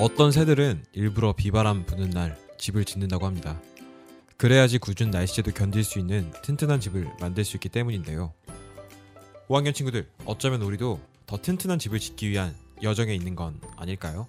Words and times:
어떤 0.00 0.30
새들은 0.30 0.84
일부러 0.92 1.32
비바람 1.32 1.84
부는 1.84 2.10
날 2.10 2.38
집을 2.56 2.84
짓는다고 2.84 3.26
합니다. 3.26 3.60
그래야지 4.36 4.78
궂은 4.78 5.10
날씨에도 5.10 5.50
견딜 5.50 5.82
수 5.82 5.98
있는 5.98 6.30
튼튼한 6.44 6.78
집을 6.78 7.10
만들 7.20 7.44
수 7.44 7.56
있기 7.56 7.68
때문인데요. 7.68 8.32
5학년 9.48 9.74
친구들, 9.74 10.08
어쩌면 10.24 10.62
우리도 10.62 11.00
더 11.26 11.36
튼튼한 11.36 11.80
집을 11.80 11.98
짓기 11.98 12.30
위한 12.30 12.54
여정에 12.80 13.12
있는 13.12 13.34
건 13.34 13.60
아닐까요? 13.76 14.28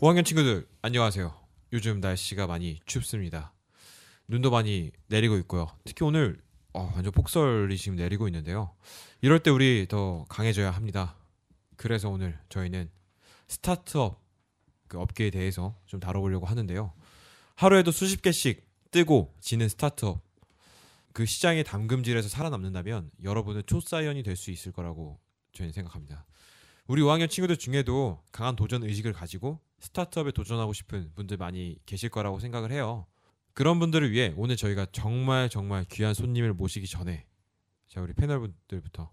오학년 0.00 0.24
친구들 0.24 0.68
안녕하세요. 0.82 1.34
요즘 1.72 1.98
날씨가 1.98 2.46
많이 2.46 2.78
춥습니다. 2.86 3.52
눈도 4.28 4.50
많이 4.50 4.90
내리고 5.08 5.36
있고요. 5.38 5.66
특히 5.84 6.04
오늘 6.04 6.40
어, 6.74 6.90
완전 6.94 7.12
폭설이 7.12 7.76
지금 7.76 7.96
내리고 7.96 8.28
있는데요. 8.28 8.74
이럴 9.20 9.40
때 9.40 9.50
우리 9.50 9.86
더 9.88 10.24
강해져야 10.28 10.70
합니다. 10.70 11.16
그래서 11.76 12.08
오늘 12.08 12.38
저희는 12.48 12.90
스타트업 13.48 14.22
그 14.88 14.98
업계에 14.98 15.30
대해서 15.30 15.78
좀 15.86 16.00
다뤄보려고 16.00 16.46
하는데요. 16.46 16.92
하루에도 17.56 17.90
수십 17.90 18.22
개씩 18.22 18.66
뜨고 18.90 19.34
지는 19.40 19.68
스타트업 19.68 20.20
그 21.12 21.26
시장의 21.26 21.64
담금질에서 21.64 22.28
살아남는다면 22.28 23.10
여러분은 23.22 23.62
초사이언이 23.66 24.22
될 24.22 24.36
수 24.36 24.50
있을 24.50 24.72
거라고 24.72 25.20
저희는 25.52 25.72
생각합니다. 25.72 26.24
우리 26.86 27.02
5학년 27.02 27.28
친구들 27.28 27.56
중에도 27.58 28.22
강한 28.32 28.56
도전 28.56 28.82
의식을 28.82 29.12
가지고 29.12 29.60
스타트업에 29.80 30.32
도전하고 30.32 30.72
싶은 30.72 31.12
분들 31.14 31.36
많이 31.36 31.76
계실 31.84 32.08
거라고 32.08 32.40
생각을 32.40 32.72
해요. 32.72 33.06
그런 33.54 33.78
분들을 33.78 34.10
위해 34.12 34.32
오늘 34.36 34.56
저희가 34.56 34.86
정말 34.92 35.48
정말 35.48 35.84
귀한 35.90 36.14
손님을 36.14 36.54
모시기 36.54 36.86
전에 36.86 37.26
자 37.88 38.00
우리 38.00 38.12
패널분들부터 38.14 39.10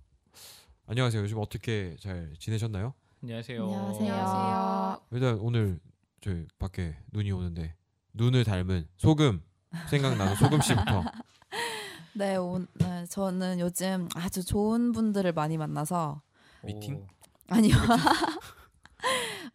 안녕하세요. 0.88 1.22
요즘 1.22 1.38
어떻게 1.40 1.96
잘 2.00 2.34
지내셨나요? 2.40 2.94
안녕하세요. 3.22 3.64
안녕하세요. 3.64 5.02
일단 5.12 5.38
오늘 5.40 5.80
저희 6.22 6.48
밖에 6.58 6.96
눈이 7.12 7.32
오는데 7.32 7.76
눈을 8.14 8.44
닮은 8.44 8.88
소금 8.98 9.42
생각나는 9.90 10.36
소금 10.36 10.62
씨부터 10.62 11.04
네, 12.16 12.36
오, 12.38 12.66
네, 12.74 13.06
저는 13.06 13.60
요즘 13.60 14.10
아주 14.16 14.44
좋은 14.44 14.92
분들을 14.94 15.32
많이 15.34 15.58
만나서 15.58 16.22
미팅? 16.64 17.06
아니요. 17.50 17.76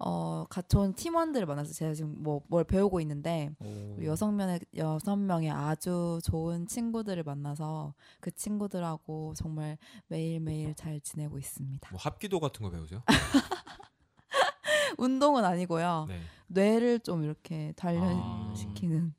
어, 0.07 0.45
가 0.51 0.61
좋은 0.61 0.93
팀원들을 0.95 1.47
만나서 1.47 1.73
제가 1.73 1.95
지금 1.95 2.23
뭐 2.23 2.43
뭘 2.49 2.63
배우고 2.65 3.01
있는데 3.01 3.51
오. 3.59 4.05
여섯 4.05 4.31
명의 4.31 4.61
여섯 4.77 5.17
명의 5.17 5.51
아주 5.51 6.19
좋은 6.25 6.67
친구들을 6.67 7.23
만나서 7.23 7.95
그 8.21 8.31
친구들하고 8.31 9.33
정말 9.35 9.79
매일 10.09 10.41
매일 10.41 10.75
잘 10.75 11.01
지내고 11.01 11.39
있습니다. 11.39 11.89
뭐 11.91 11.99
합기도 12.01 12.39
같은 12.39 12.63
거 12.63 12.71
배우세요? 12.71 13.03
운동은 14.99 15.45
아니고요. 15.45 16.07
네 16.09 16.21
뇌를 16.49 17.01
좀 17.01 17.25
이렇게 17.25 17.73
단련시키는 17.77 19.15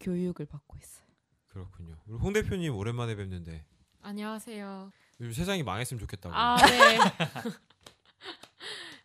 교육을 0.00 0.46
받고 0.46 0.76
있어요. 0.78 1.06
그렇군요. 1.48 1.96
우리 2.06 2.16
홍 2.18 2.32
대표님 2.32 2.74
오랜만에 2.76 3.16
뵙는데 3.16 3.64
안녕하세요. 4.02 4.92
요즘 5.20 5.32
세상이 5.32 5.64
망했으면 5.64 5.98
좋겠다고. 5.98 6.32
아, 6.34 6.56
네. 6.64 6.98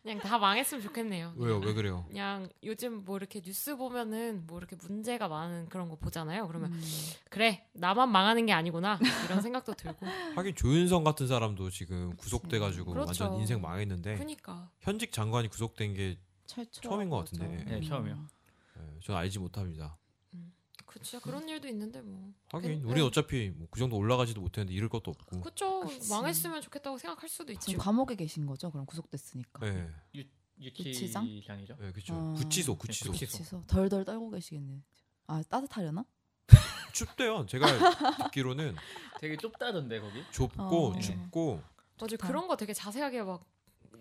그냥 0.04 0.20
다 0.20 0.38
망했으면 0.38 0.84
좋겠네요. 0.84 1.34
왜요? 1.38 1.59
왜 1.59 1.73
그래요? 1.73 2.04
그냥 2.09 2.50
요즘 2.62 3.06
뭐 3.06 3.16
이렇게 3.16 3.40
뉴스 3.40 3.78
보면은 3.78 4.45
뭐 4.45 4.58
이렇게 4.58 4.76
문제가 4.76 5.30
많은 5.30 5.70
그런 5.70 5.88
거 5.88 5.95
보잖아요. 5.95 6.45
그러면 6.48 6.73
음. 6.73 6.82
그래 7.30 7.66
나만 7.72 8.11
망하는 8.11 8.45
게 8.45 8.52
아니구나 8.52 9.00
이런 9.26 9.42
생각도 9.42 9.73
들고. 9.73 10.05
하긴 10.36 10.55
조윤성 10.55 11.05
같은 11.05 11.27
사람도 11.27 11.70
지금 11.70 12.14
구속돼가지고 12.17 12.92
그렇죠. 12.92 13.23
완전 13.23 13.39
인생 13.39 13.61
망했는데 13.61 14.17
그니까 14.17 14.70
현직 14.82 15.14
장관이 15.14 15.48
구속된 15.48 15.94
게 15.94 16.17
최초 16.48 16.82
처음인 16.82 17.10
것 17.10 17.20
같은데. 17.20 17.64
네, 17.64 17.82
처음이요. 17.82 18.27
예, 18.77 19.00
저는 19.06 19.20
알지 19.22 19.39
못합니다. 19.39 19.98
그 20.93 20.99
진짜 21.02 21.20
그런 21.23 21.49
일도 21.49 21.67
있는데 21.70 22.02
뭐. 22.02 22.31
하긴 22.52 22.81
그- 22.83 22.87
우리 22.87 22.95
네. 22.95 23.02
어차피 23.02 23.49
뭐 23.49 23.67
그 23.71 23.80
정도 23.80 23.98
올라가지도 23.98 24.39
못했는데 24.42 24.73
잃을 24.76 24.89
것도 24.89 25.09
없고. 25.09 25.42
그쵸 25.42 25.81
그치. 25.81 26.09
망했으면 26.11 26.61
좋겠다고 26.61 26.98
생각할 26.99 27.27
수도 27.27 27.52
있지. 27.52 27.65
지금 27.67 27.80
감옥에 27.83 28.15
계신 28.15 28.45
거죠? 28.45 28.70
그럼 28.70 28.86
구속됐으니까. 28.86 29.65
네, 29.65 29.89
유치장? 30.59 31.27
유치장이죠. 31.27 31.77
네 31.80 31.92
그렇죠. 31.92 32.14
아. 32.14 32.33
구치소, 32.37 32.77
구치소. 32.77 33.11
네, 33.11 33.17
구치소. 33.26 33.64
덜덜 33.65 34.05
떨고 34.05 34.30
계시겠네. 34.30 34.83
아 35.27 35.42
따뜻하려나? 35.49 36.05
춥대요. 36.93 37.45
제가 37.48 37.65
듣기로는 38.26 38.76
되게 39.20 39.36
좁다던데 39.37 39.99
거기. 39.99 40.23
좁고 40.32 40.87
어. 40.89 40.99
춥고 40.99 41.55
맞아 41.99 42.08
좋다. 42.08 42.27
그런 42.27 42.48
거 42.48 42.55
되게 42.55 42.73
자세하게 42.73 43.23
막 43.23 43.43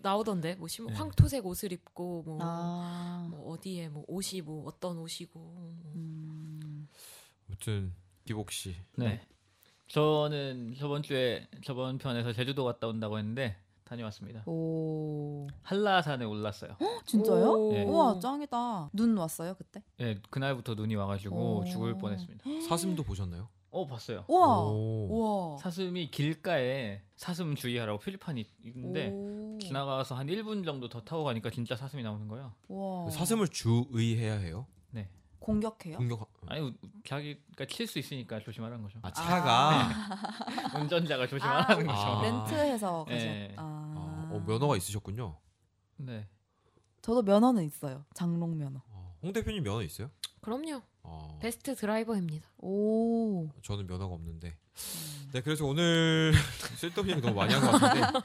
나오던데 0.02 0.56
뭐 0.56 0.66
심- 0.68 0.86
네. 0.88 0.94
황토색 0.94 1.46
옷을 1.46 1.72
입고 1.72 2.22
뭐, 2.24 2.38
아, 2.42 3.26
뭐 3.30 3.52
어디에 3.52 3.88
뭐 3.88 4.04
옷이 4.08 4.42
뭐 4.42 4.64
어떤 4.66 4.98
옷이고 4.98 5.38
뭐. 5.38 5.92
음, 5.94 6.21
아무튼 7.52 7.92
기복 8.24 8.50
씨. 8.50 8.74
네. 8.96 9.20
저는 9.88 10.74
저번 10.78 11.02
주에 11.02 11.46
저번 11.64 11.98
편에서 11.98 12.32
제주도 12.32 12.64
갔다 12.64 12.86
온다고 12.86 13.18
했는데 13.18 13.56
다녀왔습니다. 13.84 14.42
오, 14.46 15.46
한라산에 15.62 16.24
올랐어요. 16.24 16.76
진짜요? 17.04 17.50
오. 17.52 17.72
네. 17.72 17.84
우와 17.84 18.18
짱이다. 18.20 18.90
눈 18.94 19.18
왔어요 19.18 19.54
그때? 19.54 19.82
네, 19.98 20.18
그날부터 20.30 20.74
눈이 20.74 20.94
와가지고 20.94 21.58
오. 21.58 21.64
죽을 21.66 21.98
뻔했습니다. 21.98 22.42
사슴도 22.68 23.02
보셨나요? 23.02 23.48
어 23.70 23.86
봤어요. 23.86 24.24
우와, 24.28 24.60
오. 24.70 25.08
우와. 25.10 25.58
사슴이 25.58 26.10
길가에 26.10 27.02
사슴 27.16 27.54
주의하라고 27.54 27.98
표지판이 27.98 28.46
있는데 28.64 29.10
오. 29.12 29.58
지나가서 29.60 30.14
한 30.14 30.26
1분 30.26 30.64
정도 30.64 30.88
더 30.88 31.02
타고 31.02 31.24
가니까 31.24 31.50
진짜 31.50 31.76
사슴이 31.76 32.02
나오는 32.02 32.28
거예요. 32.28 32.54
우와. 32.68 33.10
사슴을 33.10 33.48
주의해야 33.48 34.34
해요. 34.38 34.66
네. 34.90 35.10
공격해요? 35.42 35.96
공격. 35.98 36.28
아니 36.46 36.74
자기가 37.06 37.66
칠 37.66 37.86
수 37.86 37.98
있으니까 37.98 38.38
조심하라는 38.40 38.82
거죠. 38.82 38.98
아 39.02 39.10
차가. 39.12 39.88
운전자가 40.80 41.26
조심하라는 41.26 41.88
아, 41.90 41.92
거죠. 41.94 42.06
아. 42.08 42.22
렌트해서 42.22 43.04
가셨. 43.04 43.18
네. 43.18 43.54
아. 43.56 43.62
아, 43.96 44.28
어, 44.32 44.44
면허가 44.46 44.76
있으셨군요. 44.76 45.36
네. 45.96 46.26
저도 47.02 47.22
면허는 47.22 47.64
있어요. 47.64 48.04
장롱 48.14 48.56
면허. 48.58 48.80
어, 48.88 49.16
홍 49.22 49.32
대표님 49.32 49.62
면허 49.64 49.82
있어요? 49.82 50.10
그럼요 50.40 50.80
어, 51.02 51.38
베스트 51.40 51.74
드라이버입니다. 51.74 52.48
오. 52.58 53.48
저는 53.62 53.86
면허가 53.86 54.14
없는데. 54.14 54.56
네, 55.32 55.40
그래서 55.40 55.64
오늘 55.66 56.32
쓸데없는 56.78 57.16
얘기 57.16 57.26
너무 57.26 57.36
많이 57.38 57.52
한 57.54 57.62
것 57.62 57.78
같은데 57.78 58.20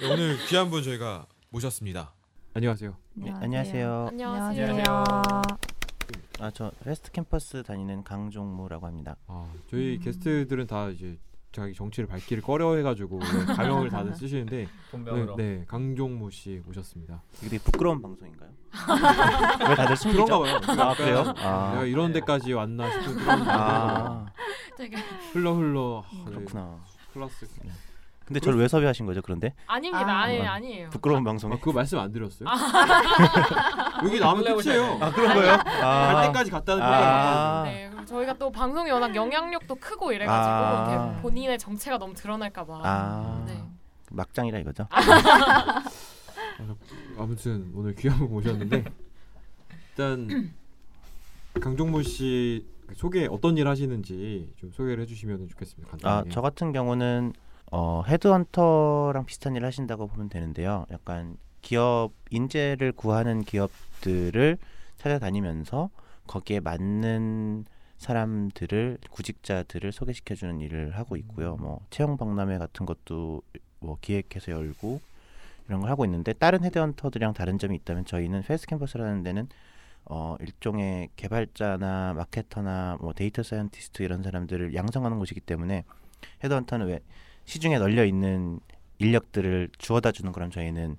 네, 0.00 0.12
오늘 0.12 0.38
귀한 0.46 0.70
분 0.70 0.82
저희가 0.82 1.26
모셨습니다. 1.50 2.12
안녕하세요. 2.54 2.96
네, 3.14 3.30
안녕하세요. 3.30 4.06
안녕하세요. 4.10 4.66
안녕하세요. 4.68 5.71
아, 6.40 6.50
저 6.50 6.72
패스트 6.84 7.10
캠퍼스 7.12 7.62
다니는 7.62 8.04
강종무라고 8.04 8.86
합니다. 8.86 9.16
아, 9.26 9.46
저희 9.70 9.96
음. 9.96 10.00
게스트들은 10.02 10.66
다 10.66 10.88
이제 10.88 11.18
자기 11.52 11.74
정체를 11.74 12.06
밝히기를 12.08 12.42
꺼려해가지고 12.42 13.18
가명을 13.56 13.90
다들 13.90 14.14
쓰시는데 14.14 14.66
본명으로. 14.90 15.36
네, 15.36 15.58
네, 15.58 15.64
강종무 15.66 16.30
씨 16.30 16.62
모셨습니다. 16.64 17.22
이게 17.40 17.50
되게 17.50 17.62
부끄러운 17.62 18.00
방송인가요? 18.00 18.50
왜 19.68 19.74
다들 19.74 19.96
숨기죠? 19.96 20.24
그런가 20.24 20.38
봐요. 20.40 20.80
아, 20.80 20.94
그래요? 20.94 21.22
내가 21.24 21.34
아, 21.78 21.84
이런 21.84 22.12
데까지 22.12 22.54
왔나 22.54 22.90
싶은 22.90 23.14
그런 23.20 23.48
아, 23.48 24.26
되게 24.76 24.96
흘러 25.32 25.52
흘러 25.54 26.02
아, 26.06 26.24
네, 26.24 26.24
그렇구나. 26.24 26.82
클라스. 27.12 27.46
근데 28.24 28.40
저를 28.40 28.58
왜 28.58 28.68
섭외하신 28.68 29.06
거죠? 29.06 29.20
그런데 29.22 29.54
아닙니다. 29.66 30.06
아. 30.06 30.22
아니 30.22 30.40
아. 30.40 30.52
아니에요. 30.54 30.90
부끄러운 30.90 31.24
방송에 31.24 31.54
아, 31.54 31.58
그거 31.58 31.72
말씀 31.72 31.98
안 31.98 32.12
드렸어요? 32.12 32.48
여기 34.04 34.20
나오면 34.20 34.44
원래 34.46 34.62
끝이에요. 34.62 34.98
아 35.00 35.10
그런 35.10 35.34
거예요? 35.34 35.56
갈 35.58 35.84
아, 35.84 36.22
때까지 36.26 36.50
갔다는 36.50 36.82
아. 36.82 37.62
거예요. 37.62 37.76
네, 37.76 37.90
그럼 37.90 38.06
저희가 38.06 38.34
또 38.34 38.50
방송이 38.50 38.90
워낙 38.90 39.14
영향력도 39.14 39.74
크고 39.76 40.12
이래가지고 40.12 40.44
아. 40.44 40.92
이렇게 40.92 41.22
본인의 41.22 41.58
정체가 41.58 41.98
너무 41.98 42.14
드러날까 42.14 42.64
봐. 42.64 42.80
아, 42.82 43.44
네. 43.46 43.62
막장이라 44.10 44.58
이거죠? 44.60 44.86
아무튼 47.18 47.70
오늘 47.74 47.94
귀한 47.94 48.18
분 48.18 48.30
모셨는데 48.30 48.84
일단 49.90 50.52
강종무 51.60 52.02
씨 52.02 52.66
소개 52.94 53.26
어떤 53.30 53.56
일 53.56 53.68
하시는지 53.68 54.52
좀 54.56 54.70
소개를 54.72 55.02
해주시면 55.02 55.48
좋겠습니다. 55.48 55.88
아, 55.88 55.90
간단하게. 55.92 56.30
저 56.30 56.40
같은 56.40 56.72
경우는 56.72 57.32
어, 57.74 58.02
헤드헌터랑 58.06 59.24
비슷한 59.24 59.56
일을 59.56 59.66
하신다고 59.66 60.06
보면 60.06 60.28
되는데요. 60.28 60.84
약간 60.90 61.38
기업 61.62 62.12
인재를 62.28 62.92
구하는 62.92 63.44
기업들을 63.44 64.58
찾아다니면서 64.98 65.88
거기에 66.26 66.60
맞는 66.60 67.64
사람들을 67.96 68.98
구직자들을 69.10 69.90
소개시켜 69.90 70.34
주는 70.34 70.60
일을 70.60 70.98
하고 70.98 71.16
있고요. 71.16 71.56
뭐 71.56 71.80
채용 71.88 72.18
박람회 72.18 72.58
같은 72.58 72.84
것도 72.84 73.40
뭐 73.80 73.96
기획해서 74.02 74.52
열고 74.52 75.00
이런 75.66 75.80
걸 75.80 75.88
하고 75.88 76.04
있는데 76.04 76.34
다른 76.34 76.64
헤드헌터들이랑 76.64 77.32
다른 77.32 77.58
점이 77.58 77.74
있다면 77.76 78.04
저희는 78.04 78.42
패스트 78.42 78.66
캠퍼스라는 78.66 79.22
데는 79.22 79.48
어 80.04 80.36
일종의 80.40 81.08
개발자나 81.16 82.12
마케터나 82.14 82.98
뭐 83.00 83.14
data 83.14 83.42
scientist 83.42 84.02
이런 84.02 84.22
사람들을 84.22 84.74
양성하는 84.74 85.18
곳이기 85.18 85.40
때문에 85.40 85.84
헤드헌터는 86.44 86.88
왜 86.88 87.00
시중에 87.44 87.78
널려 87.78 88.04
있는 88.04 88.60
인력들을 88.98 89.70
주워다 89.78 90.12
주는 90.12 90.30
거랑 90.32 90.50
저희는 90.50 90.96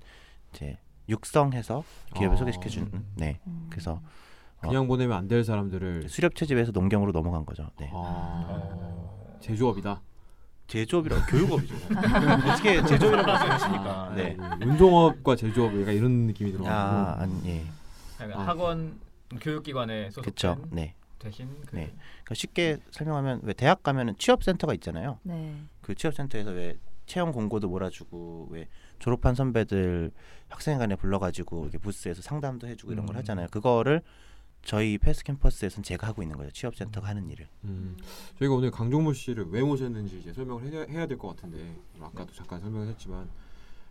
이제 0.52 0.78
육성해서 1.08 1.84
기업에 2.14 2.34
아. 2.34 2.36
소개시켜 2.36 2.68
주는 2.68 2.90
네 3.14 3.38
음. 3.46 3.66
그래서 3.70 4.00
어. 4.62 4.68
그냥 4.68 4.86
보내면 4.86 5.16
안 5.16 5.28
될 5.28 5.44
사람들을 5.44 6.08
수렵 6.08 6.34
채집에서 6.34 6.72
농경으로 6.72 7.12
넘어간 7.12 7.44
거죠. 7.44 7.70
네. 7.78 7.90
아, 7.92 9.38
제조업이다. 9.40 10.00
제조업이라 10.66 11.26
교육업이죠. 11.28 11.74
어떻게 11.74 12.80
제조업이라고 12.86 13.26
말씀하십니까? 13.26 14.12
네. 14.16 14.36
네. 14.58 14.64
운송업과 14.66 15.36
제조업 15.36 15.78
약간 15.80 15.94
이런 15.94 16.10
느낌이 16.26 16.52
들어가지고 16.52 16.74
아, 16.78 17.16
아니, 17.20 17.40
예. 17.46 17.64
그러니까 18.16 18.40
아. 18.40 18.46
학원 18.46 18.98
교육기관에 19.40 20.10
소속된 20.10 20.22
그렇죠. 20.22 20.62
네. 20.70 20.94
대신 21.18 21.48
그 21.66 21.76
네. 21.76 21.92
그러니까 22.22 22.34
쉽게 22.34 22.78
설명하면 22.90 23.40
왜 23.42 23.52
대학 23.54 23.82
가면은 23.82 24.14
취업 24.18 24.42
센터가 24.42 24.72
있잖아요. 24.74 25.18
네. 25.22 25.54
그 25.84 25.94
취업 25.94 26.14
센터에서 26.14 26.50
왜 26.50 26.78
채용 27.04 27.30
공고도 27.30 27.68
몰아주고 27.68 28.48
왜 28.50 28.68
졸업한 28.98 29.34
선배들 29.34 30.10
학생회관에 30.48 30.96
불러가지고 30.96 31.64
이렇게 31.64 31.76
부스에서 31.76 32.22
상담도 32.22 32.66
해주고 32.68 32.92
이런 32.92 33.04
걸 33.04 33.16
음. 33.16 33.18
하잖아요. 33.18 33.48
그거를 33.50 34.00
저희 34.62 34.96
패스트 34.96 35.22
캠퍼스에서는 35.24 35.82
제가 35.84 36.06
하고 36.06 36.22
있는 36.22 36.38
거예요. 36.38 36.50
취업 36.52 36.74
센터가 36.74 37.08
하는 37.08 37.28
일을. 37.28 37.46
음, 37.64 37.98
저희가 38.38 38.54
오늘 38.54 38.70
강종무 38.70 39.12
씨를 39.12 39.48
왜 39.50 39.60
모셨는지 39.62 40.18
이제 40.20 40.32
설명을 40.32 40.62
해야, 40.72 40.86
해야 40.88 41.06
될 41.06 41.18
것 41.18 41.28
같은데 41.28 41.76
아까도 42.00 42.32
잠깐 42.32 42.60
설명을 42.60 42.88
했지만 42.88 43.28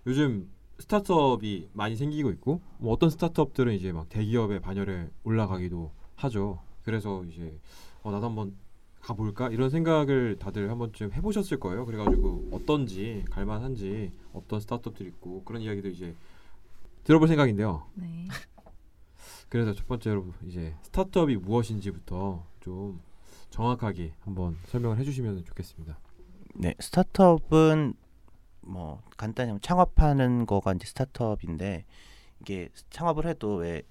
요즘 0.07 0.49
스타트업이 0.79 1.69
많이 1.73 1.95
생기고 1.95 2.31
있고 2.31 2.59
뭐 2.79 2.91
어떤 2.91 3.11
스타트업들은 3.11 3.75
이제 3.75 3.91
막 3.91 4.09
대기업의 4.09 4.61
반열에 4.61 5.11
올라가기도 5.23 5.91
하죠. 6.15 6.59
그래서 6.83 7.23
이제 7.25 7.55
어, 8.01 8.11
나도 8.11 8.25
한번 8.25 8.55
가볼까 9.03 9.49
이런 9.49 9.69
생각을 9.69 10.37
다들 10.39 10.71
한 10.71 10.79
번쯤 10.79 11.11
해보셨을 11.13 11.59
거예요. 11.59 11.85
그래가지고 11.85 12.49
어떤지 12.51 13.25
갈만한지 13.29 14.11
어떤 14.33 14.61
스타트업들이 14.61 15.09
있고 15.09 15.43
그런 15.43 15.61
이야기도 15.61 15.89
이제 15.89 16.15
들어볼 17.03 17.27
생각인데요. 17.27 17.85
네. 17.95 18.27
그래서 19.49 19.73
첫 19.73 19.87
번째로 19.87 20.33
이제 20.47 20.73
스타트업이 20.83 21.35
무엇인지부터 21.35 22.45
좀 22.61 23.01
정확하게 23.49 24.13
한번 24.21 24.57
설명을 24.67 24.97
해주시면 24.99 25.43
좋겠습니다. 25.45 25.99
네, 26.55 26.73
스타트업은 26.79 27.93
뭐 28.61 29.03
간단히 29.17 29.49
하면 29.49 29.61
창업하는 29.61 30.45
거가 30.45 30.73
이제 30.73 30.87
스타트업인데 30.87 31.85
이게 32.39 32.69
창업을 32.89 33.27
해도 33.27 33.55
왜 33.55 33.83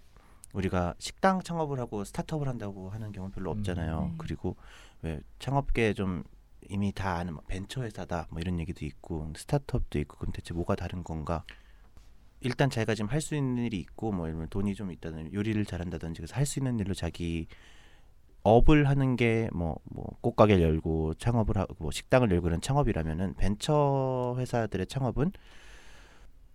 우리가 0.55 0.95
식당 0.99 1.43
창업을 1.43 1.79
하고 1.81 2.03
스타트업을 2.05 2.49
한다고 2.49 2.91
하는 2.91 3.13
경우는 3.13 3.33
별로 3.33 3.53
음, 3.53 3.59
없잖아요. 3.59 4.01
네. 4.01 4.15
그리고 4.19 4.57
왜 5.03 5.21
창업계 5.39 5.95
좀 5.95 6.25
이미 6.69 6.93
다 6.93 7.17
아는 7.17 7.35
뭐 7.35 7.43
벤처 7.47 7.83
회사다 7.83 8.29
뭐 8.31 8.41
이런 8.41 8.59
얘기도 8.61 8.85
있고 8.87 9.33
스타트업도 9.37 9.99
있고 10.01 10.17
그럼 10.19 10.33
대체 10.33 10.55
뭐가 10.55 10.75
다른 10.77 11.03
건가? 11.05 11.45
일단 12.41 12.71
자기가 12.71 12.95
지금 12.95 13.11
할 13.11 13.21
수 13.21 13.35
있는 13.37 13.65
일이 13.65 13.79
있고 13.79 14.11
뭐 14.13 14.27
예를 14.27 14.35
들면 14.35 14.49
돈이 14.51 14.75
좀 14.75 14.91
있다든지 14.93 15.33
요리를 15.35 15.65
잘한다든지 15.65 16.21
그래서 16.21 16.35
할 16.35 16.47
수 16.47 16.59
있는 16.61 16.79
일로 16.81 16.95
자기 16.95 17.47
업을 18.45 18.89
하는 18.89 19.17
게 19.17 19.49
뭐 19.53 19.77
뭐 19.85 20.07
꽃가게를 20.21 20.63
열고 20.63 21.15
창업을 21.15 21.57
하고 21.59 21.75
뭐 21.79 21.91
식당을 21.93 22.31
열고 22.33 22.49
이런 22.49 22.61
창업이라면은 22.61 23.35
벤처 23.35 24.35
회사들의 24.39 24.87
창업은 24.87 25.33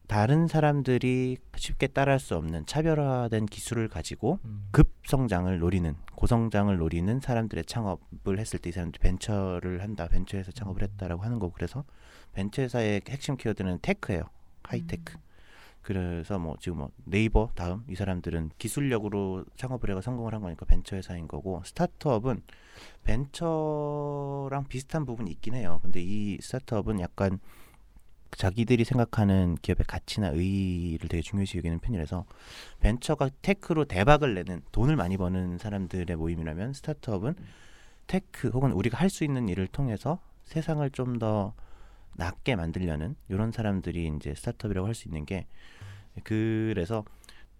다른 0.07 0.47
사람들이 0.47 1.37
쉽게 1.57 1.87
따라할 1.87 2.19
수 2.19 2.35
없는 2.35 2.65
차별화된 2.65 3.45
기술을 3.45 3.89
가지고 3.89 4.39
음. 4.45 4.67
급 4.71 4.93
성장을 5.05 5.59
노리는 5.59 5.95
고성장을 6.15 6.75
노리는 6.77 7.19
사람들의 7.19 7.65
창업을 7.65 8.39
했을 8.39 8.59
때 8.59 8.69
이 8.69 8.71
사람들이 8.71 8.99
벤처를 9.01 9.81
한다 9.81 10.07
벤처에서 10.07 10.51
창업을 10.51 10.81
했다라고 10.83 11.23
하는 11.23 11.39
거고 11.39 11.53
그래서 11.53 11.83
벤처 12.33 12.61
회사의 12.61 13.01
핵심 13.07 13.35
키워드는 13.37 13.79
tech예요. 13.81 14.23
하이테크. 14.63 15.15
그래서 15.81 16.37
뭐 16.37 16.57
지금 16.59 16.79
뭐 16.79 16.91
네이버 17.05 17.49
다음 17.55 17.85
이 17.89 17.95
사람들은 17.95 18.51
기술력으로 18.57 19.45
창업을 19.55 19.89
해가 19.89 20.01
성공을 20.01 20.33
한 20.33 20.41
거니까 20.41 20.65
벤처 20.65 20.97
회사인 20.97 21.27
거고 21.29 21.61
스타트업은 21.63 22.41
벤처랑 23.05 24.65
비슷한 24.67 25.05
부분이 25.05 25.31
있긴 25.31 25.55
해요. 25.55 25.79
근데 25.81 26.01
이 26.01 26.37
스타트업은 26.41 26.99
약간 26.99 27.39
자기들이 28.31 28.83
생각하는 28.83 29.55
기업의 29.61 29.85
가치나 29.87 30.29
의의를 30.29 31.09
되게 31.09 31.21
중요시 31.21 31.57
여기는 31.57 31.79
편이라서 31.79 32.25
벤처가 32.79 33.29
tech로 33.41 33.85
대박을 33.85 34.33
내는 34.35 34.61
돈을 34.71 34.95
많이 34.95 35.17
버는 35.17 35.57
사람들의 35.57 36.15
모임이라면 36.15 36.73
스타트업은 36.73 37.35
tech 38.07 38.49
혹은 38.49 38.71
우리가 38.71 38.97
할 38.97 39.09
수 39.09 39.23
있는 39.23 39.49
일을 39.49 39.67
통해서 39.67 40.19
세상을 40.45 40.89
좀더 40.91 41.53
낫게 42.15 42.55
만들려는 42.55 43.15
이런 43.29 43.51
사람들이 43.51 44.11
이제 44.15 44.33
스타트업이라고 44.35 44.87
할 44.87 44.95
수 44.95 45.07
있는 45.07 45.25
게 45.25 45.45
그래서 46.23 47.03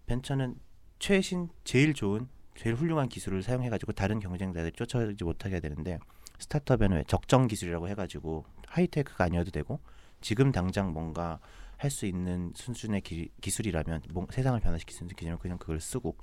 벤처는 0.06 0.56
최신 0.98 1.48
제일 1.64 1.94
좋은 1.94 2.28
제일 2.56 2.74
훌륭한 2.74 3.08
기술을 3.08 3.42
사용해 3.42 3.70
가지고 3.70 3.92
다른 3.92 4.18
경쟁자들이 4.18 4.72
쫓아오지 4.72 5.22
못하게 5.22 5.54
해야 5.56 5.60
되는데 5.60 5.98
스타트업에는 6.40 6.96
왜 6.96 7.04
적정 7.06 7.46
기술이라고 7.46 7.88
해 7.88 7.94
가지고 7.94 8.44
하이테크가 8.66 9.24
아니어도 9.24 9.50
되고 9.50 9.80
지금 10.20 10.52
당장 10.52 10.92
뭔가 10.92 11.38
할 11.76 11.90
수 11.90 12.06
있는 12.06 12.52
수준의 12.56 13.02
기, 13.02 13.30
기술이라면 13.40 14.02
뭐, 14.12 14.26
세상을 14.30 14.58
변화시킬 14.60 14.96
수 14.96 15.04
있는 15.04 15.14
기술이면 15.14 15.38
그냥 15.38 15.58
그걸 15.58 15.80
쓰고 15.80 16.16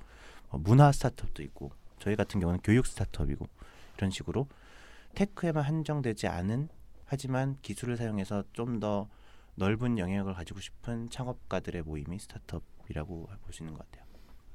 어, 0.50 0.58
문화 0.58 0.92
스타트업도 0.92 1.42
있고 1.44 1.72
저희 1.98 2.14
같은 2.14 2.40
경우는 2.40 2.60
교육 2.62 2.86
스타트업이고 2.86 3.48
이런 3.96 4.10
식으로 4.10 4.48
테크에만 5.14 5.64
한정되지 5.64 6.26
않은 6.28 6.68
하지만 7.06 7.56
기술을 7.62 7.96
사용해서 7.96 8.44
좀 8.52 8.80
더 8.80 9.08
넓은 9.58 9.96
영역을 9.98 10.34
가지고 10.34 10.60
싶은 10.60 11.08
창업가들의 11.08 11.82
모임이 11.82 12.18
스타트업이라고 12.18 13.30
볼 13.42 13.52
수 13.54 13.62
있는 13.62 13.74
것 13.74 13.90
같아요. 13.90 14.04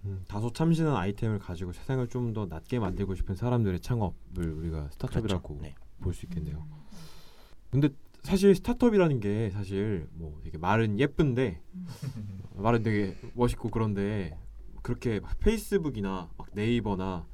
음, 0.05 0.23
다소 0.27 0.53
참신한 0.53 0.95
아이템을 0.95 1.39
가지고 1.39 1.73
세상을 1.73 2.07
좀더 2.09 2.45
낫게 2.45 2.77
만들고 2.77 3.15
싶은 3.15 3.35
사람들의 3.35 3.79
창업을 3.79 4.51
우리가 4.53 4.89
스타트업이라고 4.91 5.47
그렇죠. 5.47 5.63
네. 5.63 5.75
볼수 5.99 6.27
있겠네요. 6.27 6.63
근데 7.71 7.89
사실 8.21 8.53
스타트업이라는 8.55 9.19
게 9.19 9.49
사실 9.49 10.07
뭐 10.13 10.39
되게 10.43 10.57
말은 10.57 10.99
예쁜데 10.99 11.61
말은 12.55 12.83
되게 12.83 13.15
멋있고 13.33 13.69
그런데 13.69 14.37
그렇게 14.83 15.19
막 15.19 15.37
페이스북이나 15.39 16.29
막 16.37 16.47
네이버나 16.53 17.25